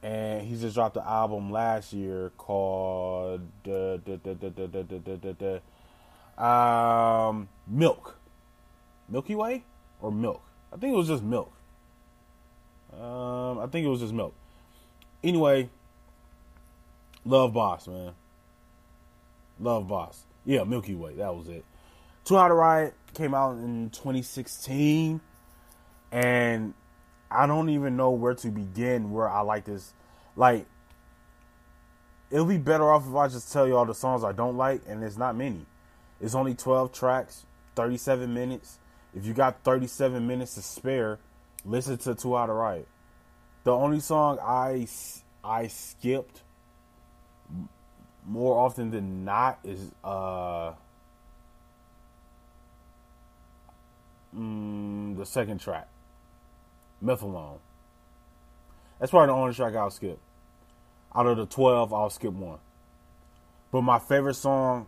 and 0.03 0.45
he 0.45 0.55
just 0.59 0.75
dropped 0.75 0.95
the 0.95 1.07
album 1.07 1.51
last 1.51 1.93
year 1.93 2.31
called. 2.37 3.41
Uh, 3.65 3.97
um, 6.37 7.49
milk. 7.67 8.17
Milky 9.09 9.35
Way 9.35 9.63
or 10.01 10.11
milk? 10.11 10.41
I 10.71 10.77
think 10.77 10.93
it 10.93 10.97
was 10.97 11.07
just 11.07 11.23
milk. 11.23 11.51
Um, 12.93 13.59
I 13.59 13.67
think 13.67 13.85
it 13.85 13.89
was 13.89 13.99
just 13.99 14.13
milk. 14.13 14.33
Anyway, 15.23 15.69
love 17.25 17.53
Bas, 17.53 17.87
man. 17.87 18.13
Love 19.59 19.87
Bas. 19.87 20.23
Yeah, 20.45 20.63
Milky 20.63 20.95
Way. 20.95 21.15
That 21.15 21.35
was 21.35 21.47
it. 21.47 21.65
Too 22.23 22.35
High 22.35 22.47
to 22.47 22.53
Riot 22.53 22.93
came 23.13 23.33
out 23.33 23.57
in 23.57 23.89
2016, 23.91 25.21
and 26.11 26.73
I 27.31 27.47
don't 27.47 27.69
even 27.69 27.97
know 27.97 28.11
where 28.11 28.33
to 28.35 28.47
begin. 28.49 29.11
Where 29.11 29.29
I 29.29 29.41
like 29.41 29.65
this, 29.65 29.93
like 30.35 30.65
it'll 32.29 32.45
be 32.45 32.57
better 32.57 32.91
off 32.91 33.07
if 33.07 33.15
I 33.15 33.27
just 33.27 33.51
tell 33.51 33.67
you 33.67 33.77
all 33.77 33.85
the 33.85 33.95
songs 33.95 34.23
I 34.23 34.31
don't 34.31 34.57
like, 34.57 34.81
and 34.87 35.03
it's 35.03 35.17
not 35.17 35.35
many. 35.35 35.65
It's 36.19 36.35
only 36.35 36.55
12 36.55 36.91
tracks, 36.91 37.45
37 37.75 38.33
minutes. 38.33 38.79
If 39.15 39.25
you 39.25 39.33
got 39.33 39.63
37 39.63 40.25
minutes 40.25 40.55
to 40.55 40.61
spare, 40.61 41.19
listen 41.63 41.97
to 41.99 42.15
Too 42.15 42.35
High 42.35 42.47
to 42.47 42.53
Riot. 42.53 42.87
The 43.63 43.71
only 43.71 43.99
song 43.99 44.39
I 44.41 44.87
I 45.43 45.67
skipped 45.67 46.41
more 48.25 48.57
often 48.59 48.91
than 48.91 49.25
not 49.25 49.59
is 49.63 49.91
uh 50.03 50.73
mm, 54.35 55.17
the 55.17 55.25
second 55.25 55.59
track, 55.59 55.87
Methylone. 57.03 57.59
That's 58.99 59.11
probably 59.11 59.27
the 59.27 59.33
only 59.33 59.53
track 59.53 59.75
I'll 59.75 59.91
skip. 59.91 60.19
Out 61.13 61.27
of 61.27 61.37
the 61.37 61.45
12, 61.45 61.93
I'll 61.93 62.09
skip 62.09 62.33
one. 62.33 62.59
But 63.71 63.81
my 63.81 63.99
favorite 63.99 64.35
song 64.35 64.87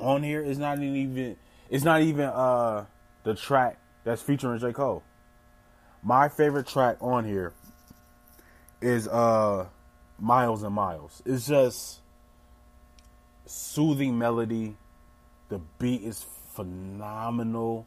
on 0.00 0.22
here 0.22 0.42
is 0.42 0.58
not 0.58 0.78
even 0.78 1.36
it's 1.68 1.84
not 1.84 2.02
even 2.02 2.26
uh 2.26 2.86
the 3.24 3.34
track 3.34 3.78
that's 4.04 4.22
featuring 4.22 4.58
J. 4.58 4.72
Cole. 4.72 5.02
My 6.02 6.28
favorite 6.28 6.66
track 6.66 6.96
on 7.00 7.24
here 7.24 7.52
is 8.80 9.06
uh 9.08 9.66
Miles 10.18 10.62
and 10.62 10.74
Miles. 10.74 11.22
It's 11.24 11.46
just 11.46 12.00
soothing 13.46 14.18
melody. 14.18 14.76
The 15.48 15.60
beat 15.78 16.02
is 16.02 16.24
phenomenal. 16.54 17.86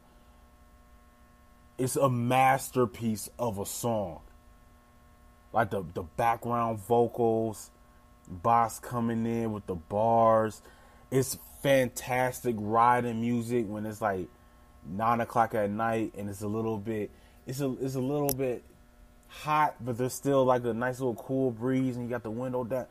It's 1.77 1.95
a 1.95 2.09
masterpiece 2.09 3.29
of 3.39 3.57
a 3.59 3.65
song. 3.65 4.21
Like 5.51 5.71
the 5.71 5.83
the 5.93 6.03
background 6.03 6.79
vocals, 6.79 7.71
Bas 8.27 8.79
coming 8.79 9.25
in 9.25 9.51
with 9.51 9.65
the 9.65 9.75
bars. 9.75 10.61
It's 11.11 11.37
fantastic 11.63 12.55
riding 12.59 13.21
music 13.21 13.65
when 13.67 13.85
it's 13.85 14.01
like 14.01 14.27
nine 14.85 15.21
o'clock 15.21 15.55
at 15.55 15.69
night 15.71 16.13
and 16.17 16.29
it's 16.29 16.41
a 16.41 16.47
little 16.47 16.77
bit 16.77 17.09
it's 17.47 17.61
a 17.61 17.75
it's 17.81 17.95
a 17.95 18.01
little 18.01 18.29
bit 18.29 18.63
hot, 19.27 19.75
but 19.83 19.97
there's 19.97 20.13
still 20.13 20.45
like 20.45 20.63
a 20.63 20.73
nice 20.73 20.99
little 20.99 21.15
cool 21.15 21.51
breeze 21.51 21.95
and 21.95 22.05
you 22.05 22.09
got 22.09 22.23
the 22.23 22.31
window 22.31 22.63
down. 22.63 22.85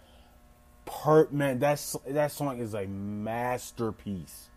Per 0.85 1.29
man, 1.31 1.59
that's 1.59 1.97
that 2.09 2.33
song 2.33 2.59
is 2.59 2.75
a 2.75 2.87
masterpiece. 2.87 4.51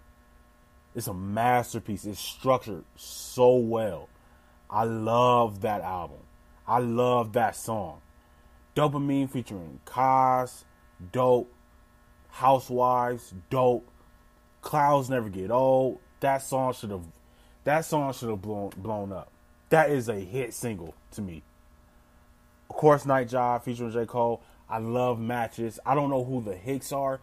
It's 0.96 1.08
a 1.08 1.14
masterpiece. 1.14 2.06
It's 2.06 2.20
structured 2.20 2.84
so 2.96 3.56
well. 3.58 4.10
I 4.70 4.86
love 4.86 5.62
that 5.62 5.82
album. 5.82 6.20
I 6.68 6.80
love 6.80 7.34
that 7.34 7.56
song. 7.56 8.02
Dopamine 8.76 9.30
featuring 9.30 9.80
Cozz, 9.86 10.64
Dope, 11.12 11.54
Housewives, 12.30 13.34
Dope, 13.50 13.90
Clouds 14.66 15.12
Never 15.12 15.30
Get 15.30 15.52
Old. 15.52 16.00
That 16.22 16.42
song 16.42 16.74
should 16.74 16.90
have 16.90 17.04
that 17.66 17.86
song 17.86 18.12
should 18.14 18.30
have 18.30 18.42
blown 18.42 18.72
blown 18.76 19.14
up. 19.14 19.32
That 19.70 19.92
is 19.92 20.10
a 20.10 20.16
hit 20.16 20.54
single 20.56 20.96
to 21.12 21.22
me. 21.22 21.44
Of 22.70 22.76
course, 22.76 23.06
Night 23.06 23.30
Job 23.30 23.64
featuring 23.64 23.92
J. 23.92 24.08
Cole. 24.08 24.42
I 24.68 24.80
love 24.80 25.20
matches. 25.20 25.80
I 25.86 25.94
don't 25.94 26.10
know 26.10 26.24
who 26.24 26.42
the 26.42 26.56
Hics 26.56 26.92
are, 26.92 27.22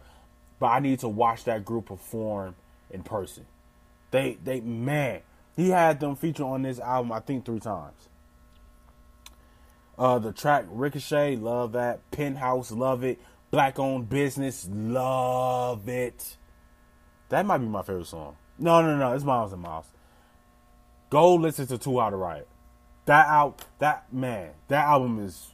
but 0.57 0.67
I 0.67 0.79
need 0.79 0.99
to 0.99 1.09
watch 1.09 1.43
that 1.43 1.65
group 1.65 1.87
perform 1.87 2.55
in 2.89 3.03
person. 3.03 3.45
They 4.11 4.37
they 4.41 4.61
man, 4.61 5.19
he 5.57 5.69
had 5.69 5.99
them 5.99 6.15
feature 6.15 6.45
on 6.45 6.61
this 6.61 6.79
album 6.79 7.11
I 7.11 7.19
think 7.19 7.43
three 7.45 7.59
times. 7.59 8.07
Uh, 9.99 10.17
the 10.17 10.31
track 10.31 10.63
Ricochet, 10.69 11.35
love 11.35 11.73
that. 11.73 12.09
Penthouse, 12.09 12.71
love 12.71 13.03
it. 13.03 13.19
Black 13.51 13.79
owned 13.79 14.09
business, 14.09 14.67
love 14.71 15.89
it. 15.89 16.37
That 17.33 17.45
might 17.45 17.59
be 17.59 17.65
my 17.65 17.81
favorite 17.81 18.07
song. 18.07 18.35
No, 18.57 18.81
no, 18.81 18.95
no, 18.95 19.13
it's 19.13 19.23
Miles 19.23 19.53
and 19.53 19.61
Miles. 19.61 19.87
Go 21.09 21.35
listen 21.35 21.67
to 21.67 21.77
Too 21.77 21.99
High 21.99 22.11
to 22.11 22.15
Riot. 22.15 22.47
That 23.05 23.27
out, 23.27 23.65
that 23.79 24.11
man, 24.13 24.51
that 24.67 24.85
album 24.85 25.19
is, 25.19 25.47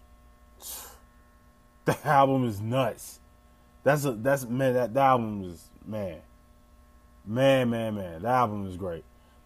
that 1.86 2.06
album 2.06 2.48
is 2.48 2.60
nuts. 2.62 3.20
That's 3.84 4.06
a 4.06 4.12
that's 4.12 4.46
man. 4.46 4.74
That, 4.74 4.94
that 4.94 5.06
album 5.06 5.44
is 5.44 5.70
man, 5.86 6.18
man, 7.26 7.70
man, 7.70 7.96
man. 7.96 8.22
That 8.22 8.32
album 8.32 8.68
is 8.68 8.78
great. 8.78 9.04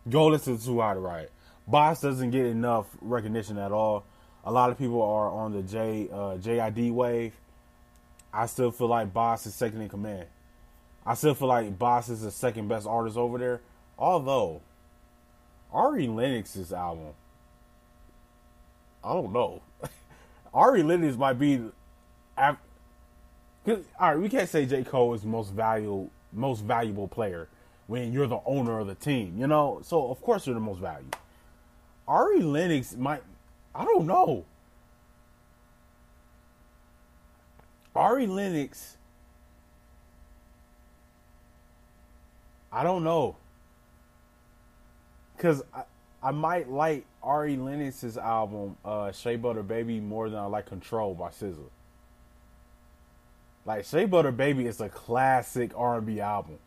Go 0.09 0.27
listen 0.27 0.57
to 0.57 0.65
Too 0.65 0.81
High 0.81 0.95
to 0.95 0.99
Riot. 0.99 1.31
Bas 1.67 2.01
doesn't 2.01 2.31
get 2.31 2.45
enough 2.47 2.87
recognition 3.01 3.57
at 3.57 3.71
all 3.71 4.05
a 4.43 4.51
lot 4.51 4.69
of 4.69 4.77
people 4.77 5.01
are 5.01 5.29
on 5.29 5.53
the 5.53 5.61
J 5.61 6.09
uh, 6.11 6.37
JID 6.37 6.91
wave. 6.91 7.33
I 8.33 8.47
still 8.47 8.71
feel 8.71 8.87
like 8.87 9.13
Bas 9.13 9.45
is 9.45 9.53
second 9.53 9.81
in 9.81 9.89
command. 9.89 10.25
I 11.05 11.15
still 11.15 11.33
feel 11.33 11.49
like 11.49 11.77
Bas 11.77 12.09
is 12.09 12.21
the 12.21 12.31
second 12.31 12.67
best 12.67 12.87
artist 12.87 13.17
over 13.17 13.37
there. 13.37 13.61
Although 13.97 14.61
Ari 15.71 16.07
Lennox's 16.07 16.71
album, 16.71 17.13
I 19.03 19.13
don't 19.13 19.33
know. 19.33 19.61
Ari 20.53 20.83
Lennox 20.83 21.17
might 21.17 21.33
be. 21.33 21.61
Cause, 22.37 23.79
all 23.99 24.09
right, 24.09 24.19
we 24.19 24.29
can't 24.29 24.49
say 24.49 24.65
J 24.65 24.83
Cole 24.83 25.13
is 25.13 25.23
most 25.23 25.51
valuable 25.51 26.09
most 26.31 26.61
valuable 26.61 27.07
player 27.07 27.47
when 27.87 28.11
you're 28.11 28.27
the 28.27 28.39
owner 28.45 28.79
of 28.79 28.87
the 28.87 28.95
team. 28.95 29.35
You 29.37 29.47
know, 29.47 29.81
so 29.83 30.09
of 30.09 30.21
course 30.21 30.47
you're 30.47 30.55
the 30.55 30.59
most 30.59 30.79
valuable. 30.79 31.17
Ari 32.07 32.41
Lennox 32.41 32.95
might 32.95 33.23
I 33.75 33.85
don't 33.85 34.07
know. 34.07 34.45
Ari 37.95 38.27
Lennox. 38.27 38.97
I 42.73 42.83
don't 42.83 43.03
know. 43.03 43.35
Cause 45.37 45.61
I, 45.73 45.83
I 46.21 46.31
might 46.31 46.69
like 46.69 47.05
Ari 47.21 47.57
Lennox's 47.57 48.17
album, 48.17 48.77
uh, 48.83 49.11
Shea 49.11 49.35
Butter 49.35 49.61
Baby, 49.61 49.99
more 49.99 50.29
than 50.29 50.39
I 50.39 50.45
like 50.45 50.65
Control 50.65 51.13
by 51.13 51.29
SZA. 51.29 51.69
Like 53.65 53.85
Shea 53.85 54.05
Butter 54.05 54.31
Baby 54.31 54.65
is 54.65 54.81
a 54.81 54.89
classic 54.89 55.71
R 55.75 55.97
and 55.97 56.07
B 56.07 56.19
album. 56.19 56.57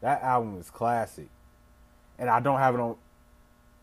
That 0.00 0.22
album 0.22 0.58
is 0.58 0.70
classic. 0.70 1.28
And 2.18 2.28
I 2.28 2.40
don't 2.40 2.58
have 2.58 2.74
it 2.74 2.80
on 2.80 2.96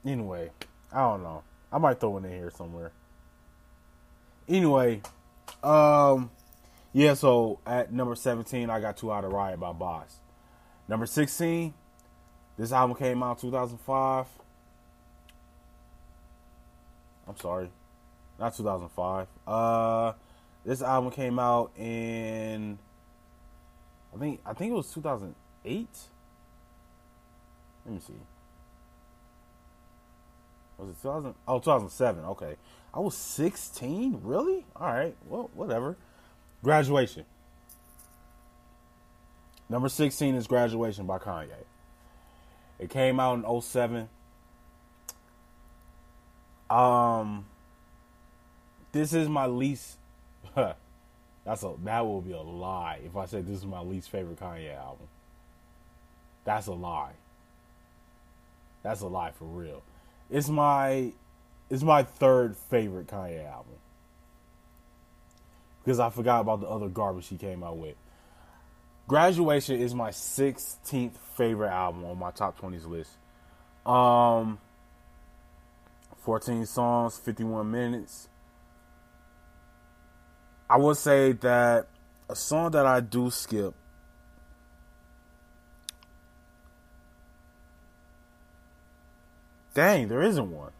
anyway, 0.05 0.51
I 0.91 0.99
don't 0.99 1.23
know. 1.23 1.43
I 1.71 1.77
might 1.77 1.99
throw 1.99 2.17
it 2.17 2.25
in 2.25 2.31
here 2.31 2.51
somewhere. 2.51 2.91
Anyway, 4.47 5.01
um, 5.63 6.29
yeah. 6.91 7.13
So 7.13 7.59
at 7.65 7.91
number 7.93 8.15
seventeen, 8.15 8.69
I 8.69 8.79
got 8.79 8.97
Too 8.97 9.09
High 9.09 9.21
to 9.21 9.27
Riot 9.27 9.59
by 9.59 9.71
Bas. 9.71 10.17
Number 10.87 11.05
sixteen, 11.05 11.73
this 12.57 12.71
album 12.71 12.95
came 12.97 13.23
out 13.23 13.39
2005. 13.39 14.27
I'm 17.27 17.37
sorry, 17.37 17.69
not 18.39 18.55
2005. 18.55 19.27
Uh, 19.47 20.13
this 20.65 20.81
album 20.81 21.11
came 21.11 21.39
out 21.39 21.71
in 21.77 22.77
I 24.13 24.19
think 24.19 24.41
I 24.45 24.53
think 24.53 24.71
it 24.71 24.75
was 24.75 24.91
2008. 24.93 25.87
Let 27.85 27.93
me 27.93 27.99
see. 27.99 28.13
Was 30.77 30.89
it 30.89 31.01
2000? 31.01 31.35
Oh, 31.47 31.59
2007. 31.59 32.25
Okay. 32.25 32.55
I 32.93 32.99
was 32.99 33.15
16? 33.15 34.19
Really? 34.23 34.65
All 34.75 34.87
right. 34.87 35.15
Well, 35.27 35.49
whatever. 35.53 35.97
Graduation. 36.63 37.25
Number 39.73 39.89
16 39.89 40.35
is 40.35 40.45
Graduation 40.45 41.07
by 41.07 41.17
Kanye. 41.17 41.47
It 42.77 42.91
came 42.91 43.19
out 43.19 43.43
in 43.43 43.61
07. 43.61 44.07
Um 46.69 47.45
this 48.91 49.13
is 49.13 49.27
my 49.27 49.47
least 49.47 49.97
that's 50.55 51.63
a 51.63 51.73
that 51.85 52.05
will 52.05 52.21
be 52.21 52.33
a 52.33 52.41
lie 52.41 52.99
if 53.03 53.17
I 53.17 53.25
said 53.25 53.47
this 53.47 53.57
is 53.57 53.65
my 53.65 53.79
least 53.79 54.11
favorite 54.11 54.39
Kanye 54.39 54.77
album. 54.77 55.07
That's 56.45 56.67
a 56.67 56.73
lie. 56.73 57.13
That's 58.83 59.01
a 59.01 59.07
lie 59.07 59.31
for 59.31 59.45
real. 59.45 59.81
It's 60.29 60.49
my 60.49 61.13
it's 61.71 61.81
my 61.81 62.03
third 62.03 62.55
favorite 62.55 63.07
Kanye 63.07 63.43
album. 63.43 63.73
Because 65.83 65.99
I 65.99 66.11
forgot 66.11 66.41
about 66.41 66.61
the 66.61 66.67
other 66.67 66.89
garbage 66.89 67.27
he 67.27 67.37
came 67.37 67.63
out 67.63 67.77
with. 67.77 67.95
Graduation 69.07 69.79
is 69.79 69.93
my 69.93 70.09
16th 70.09 71.17
favorite 71.35 71.69
album 71.69 72.05
on 72.05 72.17
my 72.17 72.31
top 72.31 72.59
20s 72.59 72.87
list. 72.87 73.11
Um 73.85 74.59
14 76.19 76.65
songs, 76.65 77.17
51 77.17 77.69
minutes. 77.69 78.29
I 80.69 80.77
would 80.77 80.95
say 80.95 81.33
that 81.33 81.87
a 82.29 82.35
song 82.35 82.71
that 82.71 82.85
I 82.85 83.01
do 83.01 83.29
skip 83.29 83.75
Dang, 89.73 90.07
there 90.07 90.21
isn't 90.21 90.51
one. 90.51 90.71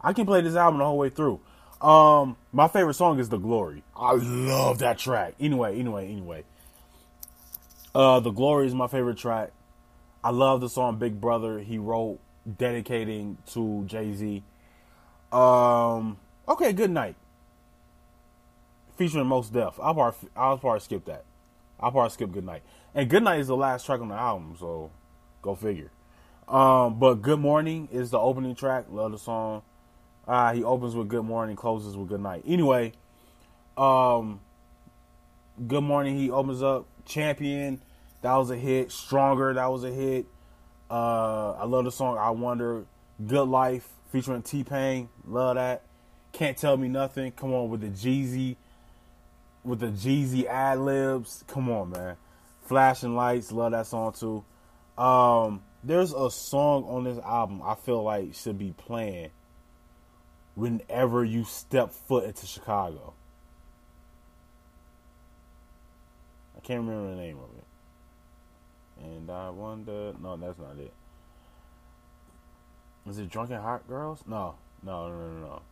I 0.00 0.12
can 0.12 0.24
play 0.26 0.40
this 0.40 0.54
album 0.54 0.78
the 0.78 0.84
whole 0.84 0.98
way 0.98 1.10
through. 1.10 1.40
Um, 1.80 2.36
my 2.52 2.68
favorite 2.68 2.94
song 2.94 3.18
is 3.18 3.28
"The 3.28 3.38
Glory." 3.38 3.82
I 3.96 4.12
love 4.12 4.78
that 4.80 4.98
track. 4.98 5.34
Anyway, 5.38 5.78
anyway, 5.78 6.10
anyway. 6.10 6.44
Uh, 7.94 8.20
"The 8.20 8.30
Glory" 8.30 8.66
is 8.66 8.74
my 8.74 8.88
favorite 8.88 9.18
track. 9.18 9.52
I 10.22 10.30
love 10.30 10.60
the 10.60 10.68
song 10.68 10.98
"Big 10.98 11.20
Brother." 11.20 11.60
He 11.60 11.78
wrote 11.78 12.18
dedicating 12.56 13.38
to 13.52 13.84
Jay 13.86 14.12
Z. 14.12 14.42
Um, 15.30 16.18
okay, 16.48 16.72
good 16.72 16.90
night. 16.90 17.16
Featuring 18.96 19.26
Mos 19.26 19.50
Def. 19.50 19.78
I'll 19.80 19.94
probably 19.94 20.28
I'll 20.34 20.58
probably 20.58 20.80
skip 20.80 21.04
that. 21.04 21.24
I'll 21.80 21.92
probably 21.92 22.10
skip 22.10 22.32
Good 22.32 22.44
Night. 22.44 22.62
And 22.94 23.08
Good 23.08 23.22
Night 23.22 23.40
is 23.40 23.46
the 23.46 23.56
last 23.56 23.86
track 23.86 24.00
on 24.00 24.08
the 24.08 24.14
album, 24.14 24.56
so 24.58 24.90
go 25.42 25.54
figure. 25.54 25.90
Um, 26.48 26.98
but 26.98 27.22
Good 27.22 27.38
Morning 27.38 27.88
is 27.92 28.10
the 28.10 28.18
opening 28.18 28.54
track. 28.54 28.86
Love 28.90 29.12
the 29.12 29.18
song. 29.18 29.62
Uh, 30.28 30.52
he 30.52 30.62
opens 30.62 30.94
with 30.94 31.08
Good 31.08 31.24
Morning, 31.24 31.56
closes 31.56 31.96
with 31.96 32.08
Good 32.08 32.20
Night. 32.20 32.44
Anyway, 32.46 32.92
um, 33.78 34.40
Good 35.66 35.82
Morning, 35.82 36.18
he 36.18 36.30
opens 36.30 36.62
up 36.62 36.86
Champion. 37.06 37.80
That 38.20 38.34
was 38.34 38.50
a 38.50 38.56
hit. 38.56 38.92
Stronger, 38.92 39.54
that 39.54 39.72
was 39.72 39.84
a 39.84 39.90
hit. 39.90 40.26
Uh, 40.90 41.52
I 41.52 41.64
love 41.64 41.84
the 41.84 41.92
song 41.92 42.18
I 42.18 42.30
Wonder. 42.30 42.84
Good 43.26 43.48
Life 43.48 43.88
featuring 44.12 44.42
T 44.42 44.64
Pain. 44.64 45.08
Love 45.26 45.56
that. 45.56 45.82
Can't 46.32 46.56
Tell 46.56 46.76
Me 46.76 46.88
Nothing. 46.88 47.32
Come 47.32 47.54
on 47.54 47.70
with 47.70 47.80
the 47.80 47.88
Jeezy 47.88 48.56
with 49.64 49.80
the 49.80 49.88
Jeezy 49.88 50.46
ad 50.46 50.78
libs. 50.78 51.44
Come 51.46 51.70
on, 51.70 51.90
man. 51.90 52.16
Flashing 52.62 53.14
Lights, 53.14 53.52
love 53.52 53.72
that 53.72 53.86
song 53.86 54.12
too. 54.12 54.44
Um, 55.02 55.62
there's 55.84 56.12
a 56.12 56.30
song 56.30 56.84
on 56.84 57.04
this 57.04 57.18
album 57.18 57.62
I 57.64 57.74
feel 57.74 58.02
like 58.02 58.34
should 58.34 58.58
be 58.58 58.72
playing 58.76 59.30
whenever 60.58 61.24
you 61.24 61.44
step 61.44 61.92
foot 61.92 62.24
into 62.24 62.44
Chicago. 62.44 63.14
I 66.56 66.60
can't 66.60 66.80
remember 66.80 67.10
the 67.10 67.22
name 67.22 67.36
of 67.36 67.48
it. 67.56 69.04
And 69.04 69.30
I 69.30 69.50
wonder 69.50 70.12
no, 70.20 70.36
that's 70.36 70.58
not 70.58 70.76
it. 70.80 70.92
Is 73.08 73.18
it 73.20 73.30
Drunk 73.30 73.50
and 73.50 73.62
Hot 73.62 73.86
Girls? 73.86 74.24
No. 74.26 74.56
No, 74.82 75.08
no, 75.08 75.16
no, 75.16 75.40
no. 75.46 75.62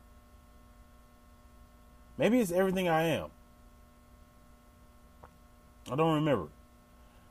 Maybe 2.16 2.38
it's 2.38 2.53
everything 2.53 2.88
I 2.88 3.03
am. 3.09 3.31
I 5.90 5.96
don't 5.96 6.14
remember. 6.14 6.46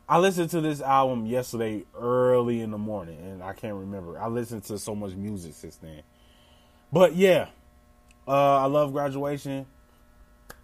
I 0.07 0.19
listened 0.19 0.49
to 0.51 0.61
this 0.61 0.81
album 0.81 1.25
yesterday 1.25 1.85
early 1.97 2.59
in 2.59 2.71
the 2.71 2.77
morning, 2.77 3.17
and 3.19 3.41
I 3.41 3.53
can't 3.53 3.75
remember. 3.75 4.19
I 4.19 4.27
listened 4.27 4.63
to 4.65 4.77
so 4.77 4.93
much 4.93 5.13
music 5.13 5.53
since 5.53 5.77
then. 5.77 6.03
But 6.95 7.17
yeah, 7.17 7.47
uh, 8.25 8.59
I 8.59 8.67
love 8.67 8.93
Graduation. 8.93 9.65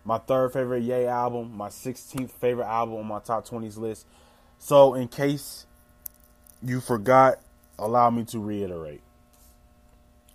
My 0.05 0.17
third 0.17 0.53
favorite 0.53 0.83
Yay 0.83 1.05
album, 1.05 1.57
my 1.57 1.67
16th 1.67 2.31
favorite 2.31 2.67
album 2.67 2.95
on 2.95 3.05
my 3.05 3.19
top 3.19 3.45
20s 3.45 3.77
list. 3.77 4.07
So, 4.57 4.93
in 4.93 5.09
case 5.09 5.65
you 6.63 6.79
forgot, 6.79 7.41
allow 7.77 8.09
me 8.11 8.23
to 8.23 8.39
reiterate. 8.39 9.01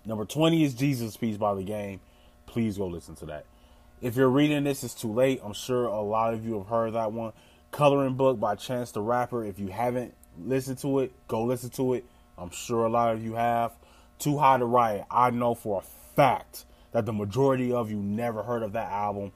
Number 0.05 0.23
20 0.23 0.65
is 0.65 0.75
Jesus 0.75 1.17
Piece 1.17 1.37
by 1.37 1.55
the 1.55 1.63
Game. 1.63 1.99
Please 2.45 2.77
go 2.77 2.85
listen 2.85 3.15
to 3.15 3.25
that. 3.25 3.47
If 3.99 4.15
you're 4.15 4.29
reading 4.29 4.65
this, 4.65 4.83
it's 4.83 4.93
too 4.93 5.11
late. 5.11 5.41
I'm 5.43 5.53
sure 5.53 5.85
a 5.85 6.01
lot 6.01 6.35
of 6.35 6.45
you 6.45 6.59
have 6.59 6.67
heard 6.67 6.93
that 6.93 7.11
one. 7.11 7.33
Coloring 7.71 8.13
Book 8.13 8.39
by 8.39 8.53
Chance 8.53 8.91
the 8.91 9.01
Rapper. 9.01 9.43
If 9.43 9.57
you 9.57 9.69
haven't 9.69 10.13
listened 10.39 10.77
to 10.77 10.99
it, 10.99 11.11
go 11.27 11.43
listen 11.43 11.71
to 11.71 11.95
it. 11.95 12.05
I'm 12.37 12.51
sure 12.51 12.85
a 12.85 12.89
lot 12.89 13.15
of 13.15 13.23
you 13.23 13.33
have. 13.33 13.71
Too 14.19 14.37
High 14.37 14.57
to 14.57 14.65
Riot. 14.65 15.05
I 15.09 15.29
know 15.29 15.55
for 15.55 15.81
a 15.81 16.15
fact 16.15 16.65
that 16.91 17.05
the 17.05 17.13
majority 17.13 17.71
of 17.71 17.91
you 17.91 17.97
never 17.97 18.43
heard 18.43 18.63
of 18.63 18.73
that 18.73 18.91
album. 18.91 19.31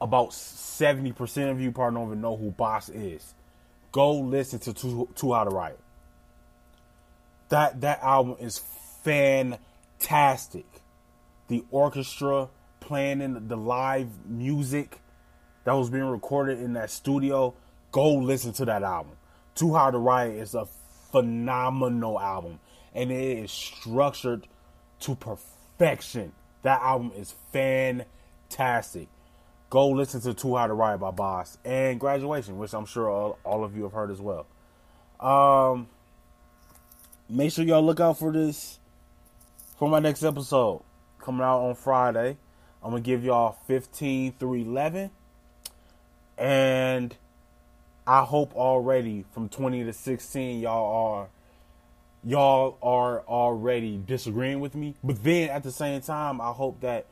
About 0.00 0.30
70% 0.30 1.50
of 1.50 1.60
you 1.60 1.72
probably 1.72 2.00
don't 2.00 2.08
even 2.08 2.20
know 2.20 2.36
who 2.36 2.50
Bas 2.50 2.88
is. 2.88 3.34
Go 3.92 4.12
listen 4.18 4.58
to 4.60 4.74
Too, 4.74 5.08
Too 5.14 5.32
High 5.32 5.44
to 5.44 5.50
Riot. 5.50 5.78
That 7.48 7.80
that 7.82 8.02
album 8.02 8.36
is 8.40 8.60
fantastic. 9.04 10.66
The 11.48 11.64
orchestra 11.70 12.48
playing 12.80 13.20
in 13.20 13.48
the 13.48 13.56
live 13.56 14.26
music 14.26 14.98
that 15.64 15.72
was 15.72 15.90
being 15.90 16.04
recorded 16.04 16.58
in 16.58 16.74
that 16.74 16.90
studio, 16.90 17.54
go 17.92 18.14
listen 18.14 18.52
to 18.54 18.64
that 18.66 18.82
album. 18.82 19.12
Too 19.54 19.72
Hard 19.72 19.94
to 19.94 19.98
Riot 19.98 20.36
is 20.36 20.54
a 20.54 20.66
phenomenal 21.10 22.20
album, 22.20 22.60
and 22.94 23.10
it 23.10 23.38
is 23.38 23.50
structured 23.50 24.46
to 25.00 25.14
perfection. 25.14 26.32
That 26.62 26.80
album 26.80 27.12
is 27.16 27.34
fantastic. 27.52 29.08
Go 29.70 29.90
listen 29.90 30.20
to 30.22 30.34
Too 30.34 30.54
Hard 30.54 30.70
to 30.70 30.74
Ride 30.74 31.00
by 31.00 31.10
Bas 31.10 31.58
and 31.64 31.98
Graduation, 31.98 32.58
which 32.58 32.72
I'm 32.72 32.86
sure 32.86 33.10
all, 33.10 33.38
all 33.44 33.64
of 33.64 33.76
you 33.76 33.82
have 33.82 33.92
heard 33.92 34.10
as 34.10 34.20
well. 34.20 34.46
Um, 35.18 35.88
make 37.28 37.52
sure 37.52 37.64
y'all 37.64 37.84
look 37.84 38.00
out 38.00 38.18
for 38.18 38.32
this 38.32 38.78
for 39.78 39.88
my 39.88 39.98
next 39.98 40.22
episode 40.22 40.82
coming 41.18 41.42
out 41.42 41.60
on 41.60 41.74
Friday. 41.74 42.36
I'm 42.82 42.90
gonna 42.90 43.00
give 43.00 43.24
y'all 43.24 43.56
15 43.66 44.34
through 44.38 44.54
11 44.54 45.10
and 46.36 47.16
I 48.06 48.22
hope 48.22 48.54
already 48.54 49.24
from 49.32 49.48
20 49.48 49.84
to 49.84 49.92
16 49.92 50.60
y'all 50.60 51.14
are 51.14 51.28
y'all 52.24 52.78
are 52.82 53.20
already 53.22 53.96
disagreeing 53.98 54.60
with 54.60 54.74
me. 54.74 54.94
But 55.02 55.22
then 55.22 55.50
at 55.50 55.62
the 55.62 55.72
same 55.72 56.00
time, 56.00 56.40
I 56.40 56.52
hope 56.52 56.80
that 56.80 57.06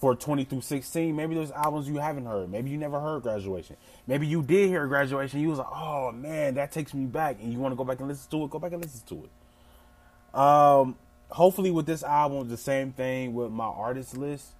for 0.00 0.14
20 0.16 0.44
through 0.44 0.62
16, 0.62 1.14
maybe 1.14 1.34
there's 1.34 1.50
albums 1.50 1.86
you 1.86 1.96
haven't 1.96 2.24
heard. 2.24 2.50
Maybe 2.50 2.70
you 2.70 2.78
never 2.78 2.98
heard 2.98 3.22
Graduation. 3.22 3.76
Maybe 4.06 4.26
you 4.26 4.42
did 4.42 4.68
hear 4.68 4.86
Graduation. 4.86 5.40
You 5.40 5.48
was 5.48 5.58
like, 5.58 5.70
oh 5.70 6.10
man, 6.12 6.54
that 6.54 6.72
takes 6.72 6.94
me 6.94 7.04
back, 7.04 7.36
and 7.40 7.52
you 7.52 7.58
want 7.58 7.72
to 7.72 7.76
go 7.76 7.84
back 7.84 7.98
and 8.00 8.08
listen 8.08 8.30
to 8.30 8.44
it. 8.44 8.50
Go 8.50 8.58
back 8.58 8.72
and 8.72 8.82
listen 8.82 9.06
to 9.08 9.24
it. 9.24 10.38
Um, 10.38 10.96
hopefully 11.28 11.70
with 11.70 11.86
this 11.86 12.02
album, 12.02 12.48
the 12.48 12.56
same 12.56 12.92
thing 12.92 13.34
with 13.34 13.50
my 13.50 13.66
artist 13.66 14.16
list. 14.16 14.54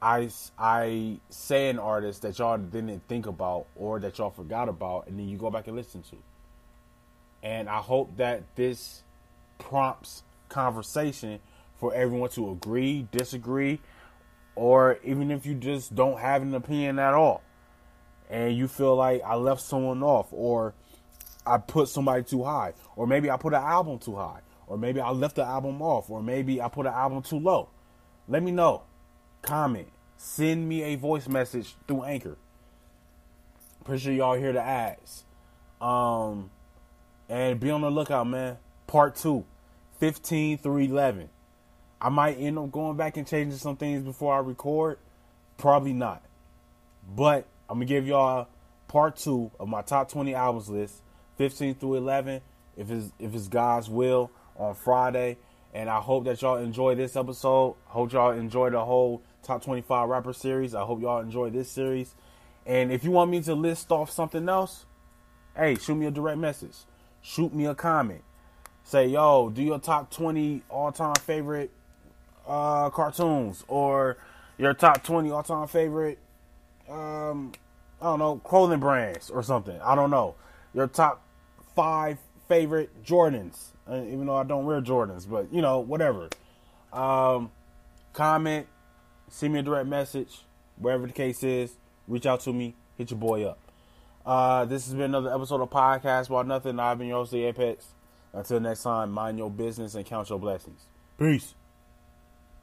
I, 0.00 0.30
I 0.56 1.18
say 1.28 1.68
an 1.70 1.80
artist 1.80 2.22
that 2.22 2.38
y'all 2.38 2.56
didn't 2.56 3.02
think 3.08 3.26
about 3.26 3.66
or 3.74 3.98
that 4.00 4.16
y'all 4.16 4.30
forgot 4.30 4.68
about, 4.68 5.08
and 5.08 5.18
then 5.18 5.28
you 5.28 5.36
go 5.36 5.50
back 5.50 5.66
and 5.66 5.76
listen 5.76 6.02
to. 6.04 6.16
And 7.42 7.68
I 7.68 7.78
hope 7.78 8.16
that 8.16 8.42
this 8.56 9.02
prompts 9.58 10.22
conversation 10.48 11.40
for 11.78 11.94
everyone 11.94 12.30
to 12.30 12.50
agree, 12.50 13.06
disagree, 13.12 13.80
or 14.56 14.98
even 15.04 15.30
if 15.30 15.46
you 15.46 15.54
just 15.54 15.94
don't 15.94 16.18
have 16.18 16.42
an 16.42 16.54
opinion 16.54 16.98
at 16.98 17.14
all, 17.14 17.42
and 18.28 18.56
you 18.56 18.66
feel 18.66 18.96
like 18.96 19.22
I 19.24 19.36
left 19.36 19.60
someone 19.60 20.02
off, 20.02 20.32
or 20.32 20.74
I 21.46 21.58
put 21.58 21.88
somebody 21.88 22.24
too 22.24 22.42
high, 22.42 22.74
or 22.96 23.06
maybe 23.06 23.30
I 23.30 23.36
put 23.36 23.54
an 23.54 23.62
album 23.62 23.98
too 23.98 24.16
high, 24.16 24.40
or 24.66 24.76
maybe 24.76 25.00
I 25.00 25.10
left 25.10 25.36
the 25.36 25.44
album 25.44 25.80
off, 25.80 26.10
or 26.10 26.22
maybe 26.22 26.60
I 26.60 26.68
put 26.68 26.86
an 26.86 26.92
album 26.92 27.22
too 27.22 27.38
low. 27.38 27.68
Let 28.26 28.42
me 28.42 28.50
know 28.50 28.82
comment, 29.42 29.88
send 30.16 30.68
me 30.68 30.82
a 30.82 30.96
voice 30.96 31.28
message 31.28 31.76
through 31.86 32.02
Anchor. 32.02 32.36
Pretty 33.84 34.02
sure 34.02 34.12
y'all 34.12 34.34
hear 34.34 34.52
the 34.52 34.60
ads. 34.60 35.24
Um, 35.80 36.50
and 37.28 37.60
be 37.60 37.70
on 37.70 37.82
the 37.82 37.90
lookout, 37.90 38.26
man. 38.26 38.58
Part 38.86 39.16
two, 39.16 39.44
15 39.98 40.58
through 40.58 40.78
11. 40.78 41.28
I 42.00 42.08
might 42.08 42.38
end 42.38 42.58
up 42.58 42.70
going 42.70 42.96
back 42.96 43.16
and 43.16 43.26
changing 43.26 43.58
some 43.58 43.76
things 43.76 44.02
before 44.02 44.34
I 44.34 44.38
record. 44.38 44.98
Probably 45.56 45.92
not. 45.92 46.22
But 47.14 47.46
I'm 47.68 47.78
going 47.78 47.88
to 47.88 47.94
give 47.94 48.06
y'all 48.06 48.48
part 48.86 49.16
two 49.16 49.50
of 49.58 49.68
my 49.68 49.82
top 49.82 50.10
20 50.10 50.34
albums 50.34 50.68
list, 50.68 51.02
15 51.36 51.74
through 51.74 51.96
11, 51.96 52.40
if 52.76 52.90
it's, 52.90 53.12
if 53.18 53.34
it's 53.34 53.48
God's 53.48 53.90
will, 53.90 54.30
on 54.56 54.74
Friday. 54.74 55.38
And 55.74 55.90
I 55.90 56.00
hope 56.00 56.24
that 56.24 56.40
y'all 56.40 56.56
enjoy 56.56 56.94
this 56.94 57.16
episode. 57.16 57.76
Hope 57.86 58.12
y'all 58.12 58.30
enjoy 58.30 58.70
the 58.70 58.84
whole 58.84 59.22
top 59.42 59.62
25 59.64 60.08
rapper 60.08 60.32
series. 60.32 60.74
I 60.74 60.82
hope 60.82 61.02
y'all 61.02 61.20
enjoy 61.20 61.50
this 61.50 61.70
series. 61.70 62.14
And 62.64 62.92
if 62.92 63.02
you 63.02 63.10
want 63.10 63.30
me 63.30 63.42
to 63.42 63.54
list 63.54 63.90
off 63.90 64.10
something 64.10 64.48
else, 64.48 64.86
hey, 65.56 65.74
shoot 65.74 65.94
me 65.94 66.06
a 66.06 66.10
direct 66.10 66.38
message. 66.38 66.76
Shoot 67.22 67.54
me 67.54 67.66
a 67.66 67.74
comment. 67.74 68.22
Say, 68.84 69.08
yo, 69.08 69.50
do 69.50 69.62
your 69.62 69.78
top 69.78 70.10
20 70.10 70.62
all 70.70 70.92
time 70.92 71.14
favorite 71.16 71.70
uh, 72.46 72.88
cartoons 72.90 73.64
or 73.68 74.16
your 74.56 74.74
top 74.74 75.04
20 75.04 75.30
all 75.30 75.42
time 75.42 75.68
favorite, 75.68 76.18
um, 76.88 77.52
I 78.00 78.06
don't 78.06 78.18
know, 78.18 78.36
clothing 78.38 78.80
brands 78.80 79.30
or 79.30 79.42
something. 79.42 79.78
I 79.82 79.94
don't 79.94 80.10
know. 80.10 80.34
Your 80.74 80.86
top 80.86 81.22
five 81.76 82.18
favorite 82.48 83.04
Jordans, 83.04 83.72
uh, 83.88 84.02
even 84.06 84.26
though 84.26 84.36
I 84.36 84.44
don't 84.44 84.64
wear 84.64 84.80
Jordans, 84.80 85.28
but 85.28 85.52
you 85.52 85.60
know, 85.60 85.80
whatever. 85.80 86.28
Um, 86.92 87.50
comment, 88.12 88.66
send 89.28 89.52
me 89.52 89.60
a 89.60 89.62
direct 89.62 89.86
message, 89.86 90.40
wherever 90.76 91.06
the 91.06 91.12
case 91.12 91.42
is. 91.42 91.76
Reach 92.06 92.26
out 92.26 92.40
to 92.40 92.52
me, 92.52 92.74
hit 92.96 93.10
your 93.10 93.20
boy 93.20 93.44
up. 93.44 93.58
Uh, 94.28 94.66
this 94.66 94.84
has 94.84 94.92
been 94.92 95.04
another 95.04 95.32
episode 95.34 95.62
of 95.62 95.70
Podcast 95.70 96.28
About 96.28 96.46
Nothing. 96.46 96.78
I've 96.78 96.98
been 96.98 97.06
your 97.08 97.16
host, 97.16 97.32
the 97.32 97.44
Apex. 97.44 97.86
Until 98.34 98.60
next 98.60 98.82
time, 98.82 99.10
mind 99.10 99.38
your 99.38 99.50
business 99.50 99.94
and 99.94 100.04
count 100.04 100.28
your 100.28 100.38
blessings. 100.38 100.82
Peace. 101.18 101.54